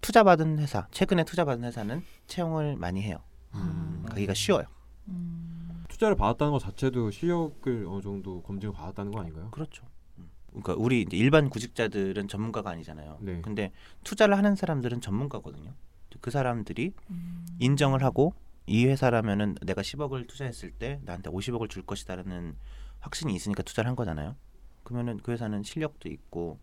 투자 0.00 0.22
받은 0.22 0.58
회사 0.58 0.86
최근에 0.90 1.24
투자 1.24 1.44
받은 1.44 1.64
회사는 1.64 2.02
채용을 2.26 2.76
많이 2.76 3.02
해요. 3.02 3.18
음. 3.54 4.04
가기가 4.08 4.34
쉬워요. 4.34 4.66
음. 5.08 5.84
투자를 5.88 6.16
받았다는 6.16 6.52
것 6.52 6.58
자체도 6.58 7.10
실력을 7.10 7.86
어느 7.88 8.02
정도 8.02 8.42
검증을 8.42 8.74
받았다는 8.74 9.12
거 9.12 9.20
아닌가요? 9.20 9.50
그렇죠. 9.50 9.84
음. 10.18 10.30
그러니까 10.48 10.74
우리 10.74 11.02
이제 11.02 11.16
일반 11.16 11.48
구직자들은 11.48 12.28
전문가가 12.28 12.70
아니잖아요. 12.70 13.18
네. 13.20 13.40
근데 13.40 13.72
투자를 14.04 14.36
하는 14.36 14.54
사람들은 14.54 15.00
전문가거든요. 15.00 15.72
그 16.20 16.30
사람들이 16.30 16.92
음. 17.10 17.46
인정을 17.58 18.02
하고 18.02 18.34
이 18.66 18.86
회사라면은 18.86 19.56
내가 19.62 19.82
10억을 19.82 20.26
투자했을 20.26 20.72
때 20.72 21.00
나한테 21.04 21.30
50억을 21.30 21.68
줄 21.70 21.82
것이다라는 21.84 22.56
확신이 23.00 23.34
있으니까 23.34 23.62
투자를 23.62 23.88
한 23.88 23.96
거잖아요. 23.96 24.34
그러면은 24.82 25.18
그 25.22 25.32
회사는 25.32 25.62
실력도 25.62 26.08
있고 26.08 26.58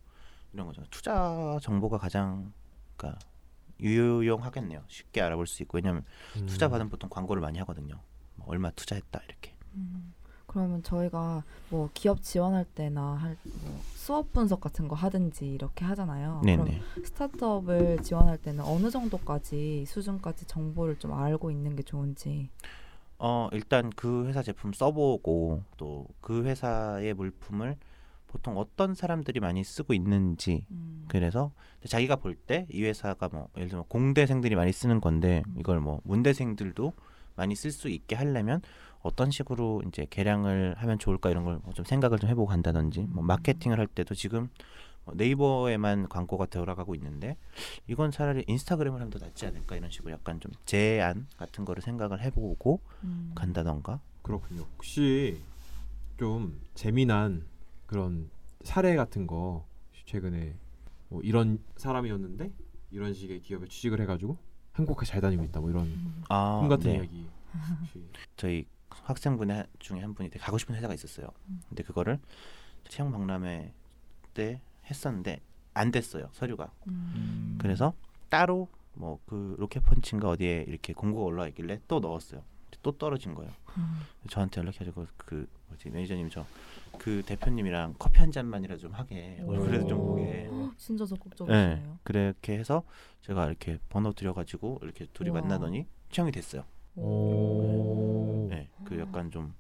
이런 0.53 0.67
거죠. 0.67 0.83
투자 0.89 1.57
정보가 1.61 1.97
가장 1.97 2.51
그러니까 2.95 3.19
유용하겠네요. 3.79 4.83
쉽게 4.87 5.21
알아볼 5.21 5.47
수 5.47 5.61
있고 5.63 5.77
왜냐하면 5.77 6.05
음. 6.37 6.45
투자 6.45 6.69
받으면 6.69 6.89
보통 6.89 7.09
광고를 7.09 7.41
많이 7.41 7.59
하거든요. 7.59 7.99
뭐 8.35 8.47
얼마 8.49 8.71
투자했다 8.71 9.21
이렇게. 9.27 9.53
음. 9.75 10.13
그러면 10.45 10.83
저희가 10.83 11.43
뭐 11.69 11.89
기업 11.95 12.21
지원할 12.21 12.65
때나 12.65 13.15
할 13.15 13.37
뭐 13.63 13.81
수업 13.95 14.33
분석 14.33 14.59
같은 14.59 14.87
거 14.89 14.95
하든지 14.95 15.47
이렇게 15.47 15.85
하잖아요. 15.85 16.41
그럼 16.43 16.65
네네. 16.65 16.81
스타트업을 17.05 18.03
지원할 18.03 18.37
때는 18.37 18.61
어느 18.65 18.89
정도까지 18.91 19.85
수준까지 19.87 20.45
정보를 20.45 20.99
좀 20.99 21.13
알고 21.13 21.49
있는 21.51 21.75
게 21.75 21.83
좋은지. 21.83 22.49
어 23.17 23.47
일단 23.53 23.89
그 23.95 24.27
회사 24.27 24.43
제품 24.43 24.73
써보고 24.73 25.63
또 25.77 26.05
그 26.21 26.43
회사의 26.43 27.13
물품을 27.13 27.77
보통 28.33 28.57
어떤 28.57 28.95
사람들이 28.95 29.39
많이 29.39 29.63
쓰고 29.63 29.93
있는지 29.93 30.65
음. 30.71 31.05
그래서 31.07 31.51
자기가 31.87 32.15
볼 32.15 32.35
때 32.47 32.65
이 32.71 32.83
회사가 32.83 33.29
뭐 33.31 33.47
예를 33.55 33.69
들면 33.69 33.85
공대생들이 33.87 34.55
많이 34.55 34.71
쓰는 34.71 34.99
건데 34.99 35.43
이걸 35.55 35.79
뭐 35.79 36.01
문대생들도 36.03 36.93
많이 37.35 37.55
쓸 37.55 37.71
수 37.71 37.89
있게 37.89 38.15
하려면 38.15 38.61
어떤 39.03 39.29
식으로 39.29 39.83
이제 39.87 40.07
개량을 40.09 40.73
하면 40.77 40.97
좋을까 40.97 41.29
이런 41.29 41.43
걸 41.45 41.61
좀 41.75 41.85
생각을 41.85 42.17
좀 42.17 42.27
해보고 42.29 42.47
간다든지 42.47 43.01
뭐 43.09 43.23
마케팅을 43.23 43.77
할 43.77 43.85
때도 43.85 44.15
지금 44.15 44.49
뭐 45.05 45.13
네이버에만 45.15 46.09
광고가 46.09 46.47
돌아가고 46.47 46.95
있는데 46.95 47.37
이건 47.87 48.09
차라리 48.09 48.43
인스타그램을 48.47 48.99
하면 48.99 49.11
더 49.11 49.19
낫지 49.23 49.45
않을까 49.45 49.75
이런 49.75 49.91
식으로 49.91 50.11
약간 50.11 50.39
좀 50.39 50.51
제안 50.65 51.27
같은 51.37 51.65
거를 51.65 51.83
생각을 51.83 52.21
해보고 52.21 52.79
음. 53.03 53.31
간다던가 53.35 53.99
그렇군요. 54.23 54.61
혹시 54.77 55.39
좀 56.17 56.59
재미난 56.73 57.45
그런 57.93 58.31
사례 58.63 58.95
같은 58.95 59.27
거 59.27 59.67
최근에 60.05 60.57
뭐 61.09 61.21
이런 61.21 61.59
사람이었는데 61.77 62.51
이런 62.89 63.13
식의 63.13 63.41
기업에 63.41 63.67
취직을 63.67 64.01
해가지고 64.01 64.35
행복하게 64.75 65.05
잘 65.05 65.21
다니고 65.21 65.43
있다 65.43 65.59
뭐 65.59 65.69
이런 65.69 65.85
음. 65.85 66.23
아, 66.27 66.57
꿈 66.59 66.69
같은 66.69 66.91
네. 66.91 66.97
이야기 66.97 67.27
혹시 67.81 68.03
저희 68.35 68.65
학생분 68.89 69.51
의 69.51 69.67
중에 69.77 70.01
한 70.01 70.15
분이 70.15 70.29
되게 70.29 70.43
가고 70.43 70.57
싶은 70.57 70.73
회사가 70.73 70.95
있었어요. 70.95 71.27
근데 71.69 71.83
그거를 71.83 72.19
채용 72.89 73.11
박람회 73.11 73.71
때 74.33 74.59
했었는데 74.85 75.39
안 75.75 75.91
됐어요 75.91 76.29
서류가. 76.31 76.71
음. 76.87 77.57
그래서 77.61 77.93
따로 78.29 78.67
뭐 78.93 79.19
그 79.27 79.55
로켓펀치인가 79.59 80.29
어디에 80.29 80.65
이렇게 80.67 80.93
공고가 80.93 81.25
올라와 81.25 81.47
있길래 81.49 81.79
또 81.87 81.99
넣었어요. 81.99 82.43
또 82.81 82.91
떨어진 82.97 83.33
거예요. 83.35 83.51
음. 83.77 84.01
저한테 84.29 84.61
연락해가지고 84.61 85.07
그 85.17 85.47
뭐지 85.73 85.89
매니저님 85.89 86.29
저 86.29 86.45
그 86.99 87.23
대표님이랑 87.25 87.95
커피 87.97 88.19
한 88.19 88.31
잔만이라 88.31 88.77
좀 88.77 88.93
하게 88.93 89.41
얼굴에도 89.45 89.87
좀 89.87 89.97
보게. 89.97 90.47
진짜 90.77 91.05
네, 91.05 91.09
적극적이시네요. 91.09 91.99
그렇게 92.03 92.53
해서 92.57 92.83
제가 93.21 93.47
이렇게 93.47 93.79
번호 93.89 94.13
드려가지고 94.13 94.79
이렇게 94.83 95.07
둘이 95.11 95.29
우와. 95.29 95.41
만나더니 95.41 95.87
채용이 96.11 96.31
됐어요. 96.31 96.63
오. 96.95 98.47
네, 98.49 98.69
그 98.85 98.99
약간 98.99 99.31
좀 99.31 99.53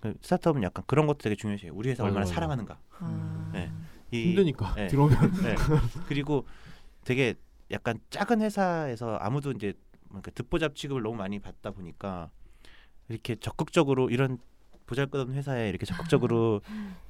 그 0.00 0.14
스타트업은 0.20 0.62
약간 0.62 0.84
그런 0.86 1.06
것도 1.06 1.20
되게 1.20 1.34
중요해요. 1.34 1.72
우리 1.72 1.88
회사 1.88 2.04
얼마나 2.04 2.20
맞아. 2.20 2.34
사랑하는가. 2.34 2.78
아. 2.98 3.50
네. 3.54 3.72
이, 4.10 4.28
힘드니까 4.28 4.74
네. 4.74 4.86
들어오면 4.88 5.32
네. 5.42 5.54
그리고 6.06 6.46
되게 7.04 7.34
약간 7.70 7.98
작은 8.10 8.42
회사에서 8.42 9.16
아무도 9.16 9.50
이제 9.52 9.72
뭔가 10.10 10.30
듣보잡 10.30 10.74
취급을 10.76 11.02
너무 11.02 11.16
많이 11.16 11.38
받다 11.40 11.70
보니까 11.70 12.30
이렇게 13.08 13.34
적극적으로 13.36 14.10
이런 14.10 14.38
보잘것없는 14.86 15.34
회사에 15.36 15.68
이렇게 15.68 15.86
적극적으로 15.86 16.60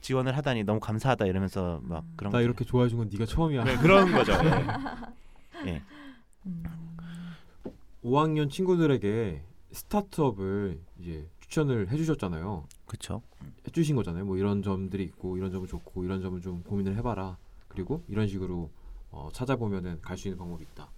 지원을 0.00 0.36
하다니 0.36 0.64
너무 0.64 0.80
감사하다 0.80 1.26
이러면서 1.26 1.80
막 1.82 2.04
그런 2.16 2.32
나 2.32 2.40
이렇게 2.40 2.64
좋아해 2.64 2.88
준건 2.88 3.08
네가 3.10 3.26
처음이야. 3.26 3.64
네, 3.64 3.76
그런 3.76 4.12
거죠. 4.12 4.32
예. 5.66 5.68
예. 5.70 5.82
음. 6.46 6.62
5학년 8.04 8.50
친구들에게 8.50 9.42
스타트업을 9.72 10.80
이제 11.00 11.28
추천을 11.40 11.88
해주셨잖아요. 11.90 12.66
그렇죠. 12.86 13.22
해주신 13.66 13.96
거잖아요. 13.96 14.24
뭐 14.24 14.36
이런 14.36 14.62
점들이 14.62 15.02
있고 15.04 15.36
이런 15.36 15.50
점은 15.50 15.66
좋고 15.66 16.04
이런 16.04 16.20
점은 16.20 16.40
좀 16.42 16.62
고민을 16.62 16.96
해봐라. 16.96 17.38
그리고 17.68 18.04
이런 18.08 18.28
식으로 18.28 18.70
어, 19.10 19.28
찾아보면은 19.32 20.00
갈 20.00 20.16
수 20.16 20.28
있는 20.28 20.38
방법이 20.38 20.64
있다. 20.64 20.90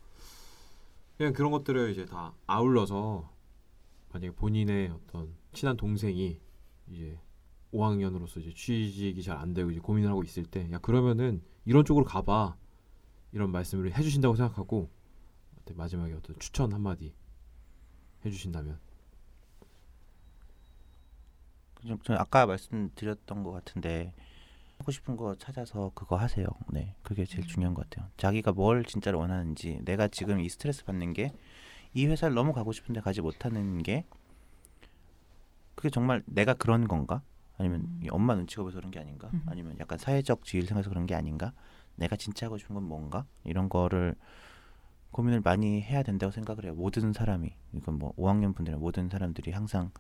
그냥 1.17 1.33
그런 1.33 1.51
것들을 1.53 1.91
이제 1.93 2.05
다 2.05 2.33
아울러서 2.47 3.31
만약에 4.13 4.35
본인의 4.35 4.91
어떤 4.91 5.29
친한 5.53 5.77
동생이 5.77 6.39
이제 6.89 7.19
5학년으로서 7.73 8.41
이제 8.41 8.53
취직이 8.55 9.23
잘 9.23 9.37
안 9.39 9.55
되고 9.55 9.71
이제 9.71 9.81
고민을 9.81 10.11
하고 10.11 10.23
있을 10.23 10.45
때, 10.45 10.69
야 10.73 10.79
그러면은 10.79 11.43
이런 11.65 11.85
쪽으로 11.85 12.05
가봐 12.05 12.57
이런 13.33 13.51
말씀을 13.51 13.97
해주신다고 13.97 14.37
생각하고 14.37 14.89
마지막에 15.75 16.13
어떤 16.15 16.39
추천 16.39 16.73
한마디 16.73 17.13
해주신다면. 18.25 18.79
그냥 21.75 21.99
저 22.05 22.15
아까 22.15 22.47
말씀드렸던 22.47 23.43
것 23.43 23.53
같은데 23.53 24.15
하고 24.79 24.93
싶은 24.93 25.17
거 25.17 25.35
찾아서 25.35 25.91
그거 25.95 26.17
하세요. 26.17 26.47
네, 26.73 26.95
그게 27.03 27.25
제일 27.25 27.47
중요한 27.47 27.75
것 27.75 27.89
같아요. 27.89 28.09
자기가 28.17 28.53
뭘 28.53 28.85
진짜로 28.85 29.19
원하는지, 29.19 29.81
내가 29.85 30.09
지금 30.09 30.41
이 30.41 30.49
스트레스 30.49 30.85
받는 30.85 31.13
게 31.13 31.33
이 31.97 32.07
회사를 32.07 32.35
너무 32.35 32.53
가고 32.53 32.73
싶은데 32.73 33.01
가지 33.01 33.23
못하는 33.23 33.83
게 33.83 34.05
그게 35.77 35.91
정말 35.91 36.23
내가 36.27 36.55
그런 36.55 36.89
건가? 36.89 37.23
아니면 37.59 37.87
이 38.03 38.09
엄마 38.11 38.35
눈치가 38.35 38.63
보여서 38.63 38.79
그런 38.79 38.91
게 38.91 38.99
아닌가? 38.99 39.31
음. 39.33 39.43
아니면 39.47 39.77
약간 39.79 39.99
사회적 39.99 40.45
지위를 40.45 40.67
생각해서 40.67 40.91
그런 40.91 41.07
게 41.07 41.15
아닌가? 41.15 41.53
내가 41.95 42.17
진짜 42.17 42.47
하고 42.47 42.59
싶은 42.59 42.75
건 42.75 42.83
뭔가? 42.85 43.25
이런 43.45 43.69
거를 43.69 44.15
고민을 45.13 45.41
많이 45.41 45.81
해야 45.81 46.03
된다고 46.03 46.31
생각을 46.33 46.65
해요. 46.65 46.75
모든 46.75 47.13
사람이 47.13 47.55
이건 47.73 47.99
뭐 47.99 48.13
5학년 48.17 48.55
분들이나 48.55 48.79
모든 48.79 49.09
사람들이 49.09 49.53
항상 49.53 49.91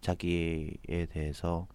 자기에 0.00 1.06
대해서 1.10 1.66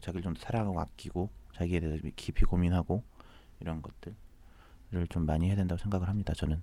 자기를 0.00 0.22
좀 0.22 0.34
더 0.34 0.40
사랑하고 0.40 0.80
아끼고 0.80 1.30
자기에 1.54 1.80
대해서 1.80 2.08
깊이 2.16 2.44
고민하고 2.44 3.02
이런 3.60 3.80
것들을 3.82 5.06
좀 5.08 5.26
많이 5.26 5.46
해야 5.48 5.56
된다고 5.56 5.78
생각을 5.78 6.08
합니다. 6.08 6.32
저는 6.34 6.62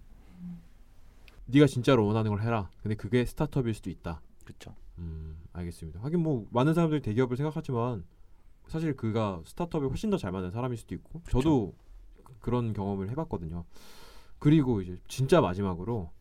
네가 1.45 1.65
진짜로 1.67 2.05
원하는 2.05 2.29
걸 2.29 2.41
해라. 2.41 2.69
근데 2.83 2.95
그게 2.95 3.25
스타트업일 3.25 3.73
수도 3.73 3.89
있다. 3.89 4.21
그렇죠. 4.43 4.75
음, 4.99 5.37
알겠습니다. 5.53 6.01
하긴 6.01 6.21
뭐 6.21 6.47
많은 6.51 6.73
사람들이 6.73 7.01
대기업을 7.01 7.37
생각하지만 7.37 8.05
사실 8.67 8.95
그가 8.95 9.41
스타트업에 9.45 9.87
훨씬 9.87 10.09
더 10.09 10.17
잘 10.17 10.31
맞는 10.31 10.51
사람일 10.51 10.77
수도 10.77 10.95
있고 10.95 11.21
저도 11.29 11.75
그- 12.23 12.33
그런 12.39 12.73
경험을 12.73 13.09
해봤거든요. 13.11 13.65
그리고 14.39 14.81
이제 14.81 14.99
진짜 15.07 15.41
마지막으로 15.41 16.11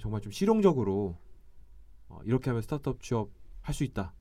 정말 0.00 0.20
좀 0.20 0.32
실용적으로 0.32 1.16
어, 2.08 2.20
이렇게 2.24 2.50
하면 2.50 2.62
스타트업 2.62 3.02
취업 3.02 3.30
할 3.62 3.74
수 3.74 3.84
있다. 3.84 4.12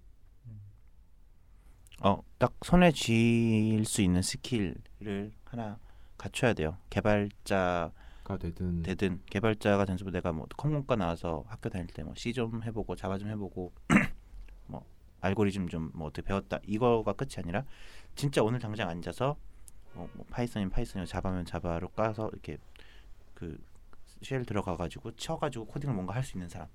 어, 2.02 2.22
딱 2.38 2.54
손에 2.64 2.92
쥘 2.92 3.84
수 3.86 4.02
있는 4.02 4.22
skill을 4.22 5.32
하나 5.46 5.78
갖춰야 6.18 6.54
돼요. 6.54 6.78
개발자 6.90 7.92
가 8.30 8.38
되든. 8.38 8.84
되든 8.84 9.22
개발자가 9.26 9.86
된 9.86 9.98
수도 9.98 10.12
내가 10.12 10.32
뭐 10.32 10.46
컴공과 10.58 10.96
나와서 10.96 11.44
학교 11.48 11.70
다닐 11.70 11.88
때 11.88 12.04
뭐 12.04 12.14
C 12.16 12.32
좀 12.34 12.64
해보고 12.64 12.96
Java 12.96 13.18
좀 13.18 13.30
해보고 13.30 13.74
뭐 14.68 14.86
알고리즘 15.22 15.68
좀 15.68 15.92
뭐 15.94 16.08
어떻게 16.08 16.26
배웠다. 16.28 16.60
이거가 16.66 17.14
끝이 17.14 17.32
아니라 17.38 17.66
진짜 18.16 18.42
오늘 18.44 18.60
당장 18.60 18.88
앉아서 18.90 19.36
뭐, 19.94 20.10
뭐 20.14 20.26
파이썬이면 20.30 20.70
파이썬이고 20.72 21.06
자바면 21.08 21.46
자바로 21.46 21.90
까서 21.90 22.30
이렇게 22.34 22.58
그 23.34 23.58
쉘 24.22 24.44
들어가 24.46 24.76
가지고 24.78 25.16
쳐가지고 25.16 25.66
코딩을 25.68 25.96
뭔가 25.96 26.14
할 26.14 26.24
수 26.24 26.38
있는 26.38 26.50
사람. 26.50 26.68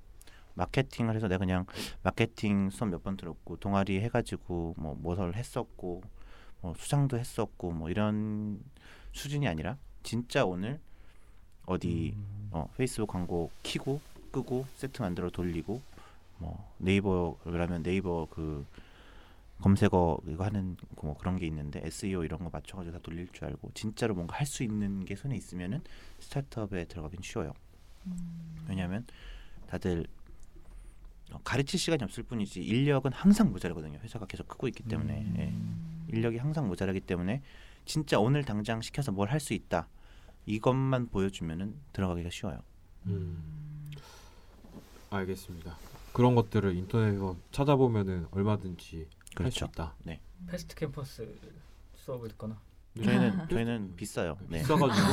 마케팅을 0.55 1.15
해서 1.15 1.29
내가 1.29 1.39
그냥 1.41 1.67
마케팅 2.03 2.71
수업 2.71 2.89
몇 2.91 3.03
번 3.03 3.17
들었고 3.17 3.57
동아리 3.59 4.01
해가지고 4.01 4.75
뭐 4.79 4.95
뭐를 4.95 5.35
했었고 5.37 6.01
뭐 6.63 6.75
수상도 6.79 7.19
했었고 7.19 7.71
뭐 7.73 7.91
이런 7.91 8.63
수준이 9.13 9.47
아니라 9.49 9.77
진짜 10.03 10.45
오늘 10.47 10.81
어디 11.67 12.13
음. 12.17 12.49
어, 12.53 12.69
페이스북 12.77 13.09
광고 13.09 13.51
키고 13.63 14.01
끄고 14.31 14.67
세트 14.77 15.03
만들어 15.03 15.31
돌리고 15.31 15.81
뭐 16.39 16.73
네이버라면 16.79 17.83
네이버 17.83 18.27
그 18.31 18.65
검색어 19.61 20.19
이거 20.27 20.45
하는 20.45 20.77
뭐 21.01 21.17
그런 21.17 21.37
게 21.39 21.47
있는데 21.47 21.81
SEO 21.85 22.25
이런 22.25 22.41
거 22.41 22.51
맞춰가지고 22.53 22.97
다 22.97 23.03
돌릴 23.03 23.29
줄 23.33 23.45
알고 23.47 23.71
진짜로 23.75 24.15
뭔가 24.15 24.37
할 24.37 24.47
수 24.47 24.63
있는 24.63 25.05
게 25.05 25.15
손에 25.17 25.37
있으면은 25.37 25.81
스타트업에 26.19 26.85
들어가긴 26.87 27.21
쉬워요. 27.23 27.53
왜냐하면 28.69 29.07
다들 29.69 30.07
어, 31.33 31.39
가르칠 31.43 31.79
시간이 31.79 32.03
없을 32.05 32.23
뿐이지 32.25 32.63
인력은 32.63 33.13
항상 33.13 33.51
모자라거든요. 33.53 33.99
회사가 34.01 34.27
계속 34.27 34.47
크고 34.49 34.69
있기 34.69 34.83
때문에 34.83 35.21
음. 35.23 35.35
예. 36.11 36.15
인력이 36.15 36.37
항상 36.37 36.69
모자라기 36.69 37.01
때문에 37.01 37.41
진짜 37.87 38.19
오늘 38.19 38.45
당장 38.45 38.83
시켜서 38.83 39.13
뭘 39.13 39.29
할 39.31 39.41
수 39.41 39.55
있다 39.55 39.89
이것만 40.47 41.09
보여주면은 41.09 41.75
들어가기가 41.93 42.31
쉬워요. 42.31 42.61
음, 43.07 43.43
알겠습니다. 45.11 45.77
그런 46.13 46.35
것들을 46.35 46.75
인터넷에서 46.77 47.37
찾아보면은 47.51 48.27
얼마든지 48.31 48.97
할수 48.99 49.35
그렇죠. 49.35 49.67
있다. 49.67 49.95
패스트 50.47 50.75
캠퍼스 50.77 51.35
수업을 51.97 52.29
듣거나 52.31 52.59
저희는 53.03 53.49
저희는 53.49 53.97
비싸요. 53.97 54.37
네. 54.49 54.59
비싸가지고 54.61 55.07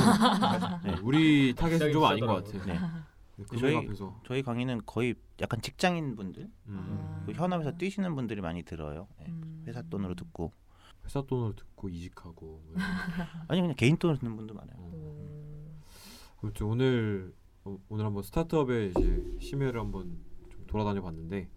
네. 0.84 0.96
우리 1.02 1.54
target은 1.54 1.92
좀 1.92 2.04
아닌 2.04 2.26
것 2.26 2.44
비싸더라고요. 2.44 2.74
같아. 2.74 3.02
네. 3.36 3.44
금액 3.48 3.60
저희- 3.60 3.76
앞에서 3.76 4.20
저희 4.26 4.42
강의는 4.42 4.82
거의 4.86 5.14
약간 5.40 5.60
직장인 5.62 6.14
분들, 6.14 6.48
음, 6.66 7.22
그 7.26 7.32
현업에서 7.32 7.72
뛰시는 7.72 8.14
분들이 8.14 8.40
많이 8.40 8.62
들어요. 8.62 9.08
네. 9.18 9.26
음. 9.28 9.64
회사 9.66 9.82
돈으로 9.82 10.14
듣고 10.14 10.52
회사 11.12 11.20
돈으로 11.26 11.54
듣고 11.54 11.90
이직하고 11.90 12.62
뭐. 12.64 12.74
아니 13.48 13.60
그냥 13.60 13.74
개인 13.76 13.98
돈으로 13.98 14.18
듣는 14.18 14.34
분도 14.34 14.54
많아요. 14.54 14.76
어. 14.78 15.80
아무튼 16.40 16.66
오늘 16.66 17.34
어, 17.64 17.78
오늘 17.90 18.06
한번 18.06 18.22
스타트업의 18.22 18.90
이제 18.96 19.36
심해를 19.38 19.78
한번 19.78 20.18
좀 20.50 20.66
돌아다녀 20.66 21.02
봤는데 21.02 21.50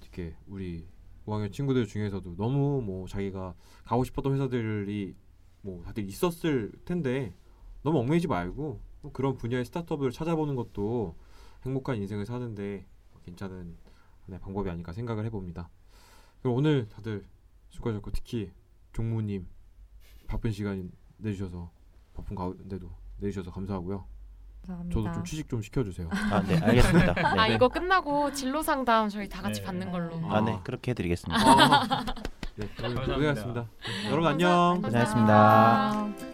특히 0.00 0.34
우리 0.48 0.88
5학년 1.26 1.52
친구들 1.52 1.86
중에서도 1.86 2.34
너무 2.36 2.82
뭐 2.82 3.06
자기가 3.06 3.54
가고 3.84 4.02
싶었던 4.02 4.34
회사들이 4.34 5.14
뭐 5.60 5.82
다들 5.84 6.04
있었을 6.04 6.72
텐데 6.84 7.36
너무 7.82 8.00
얽매이지 8.00 8.26
말고 8.26 8.80
뭐 9.02 9.12
그런 9.12 9.36
분야의 9.36 9.64
스타트업을 9.66 10.10
찾아보는 10.10 10.56
것도 10.56 11.16
행복한 11.64 11.96
인생을 11.98 12.26
사는데 12.26 12.84
괜찮은 13.24 13.76
하나의 14.24 14.40
방법이 14.40 14.68
아닐까 14.68 14.92
생각을 14.92 15.24
해봅니다. 15.26 15.70
그럼 16.40 16.56
오늘 16.56 16.88
다들 16.88 17.24
수고하셨고 17.70 18.10
특히 18.10 18.50
종무님 18.98 19.46
바쁜 20.26 20.50
시간 20.50 20.90
내주셔서 21.18 21.70
바쁜 22.14 22.34
가운데도 22.34 22.90
내주셔서 23.18 23.52
감사하고요. 23.52 24.04
감사합니다. 24.66 25.00
저도 25.00 25.14
좀 25.14 25.24
취직 25.24 25.48
좀 25.48 25.62
시켜주세요. 25.62 26.08
아, 26.10 26.42
네, 26.42 26.58
알겠습니다. 26.58 27.14
네. 27.14 27.22
아 27.22 27.46
이거 27.46 27.68
끝나고 27.68 28.32
진로 28.32 28.60
상담 28.60 29.08
저희 29.08 29.28
다 29.28 29.40
같이 29.40 29.60
네. 29.60 29.66
받는 29.66 29.92
걸로. 29.92 30.20
아, 30.28 30.40
네, 30.40 30.58
그렇게 30.64 30.90
해드리겠습니다. 30.90 31.40
아, 31.40 32.04
네, 32.56 32.66
감사합니다. 32.76 33.14
고생하셨습니다. 33.14 33.68
여러분 34.10 34.26
안녕. 34.26 34.82
고생하셨습니다. 34.82 36.27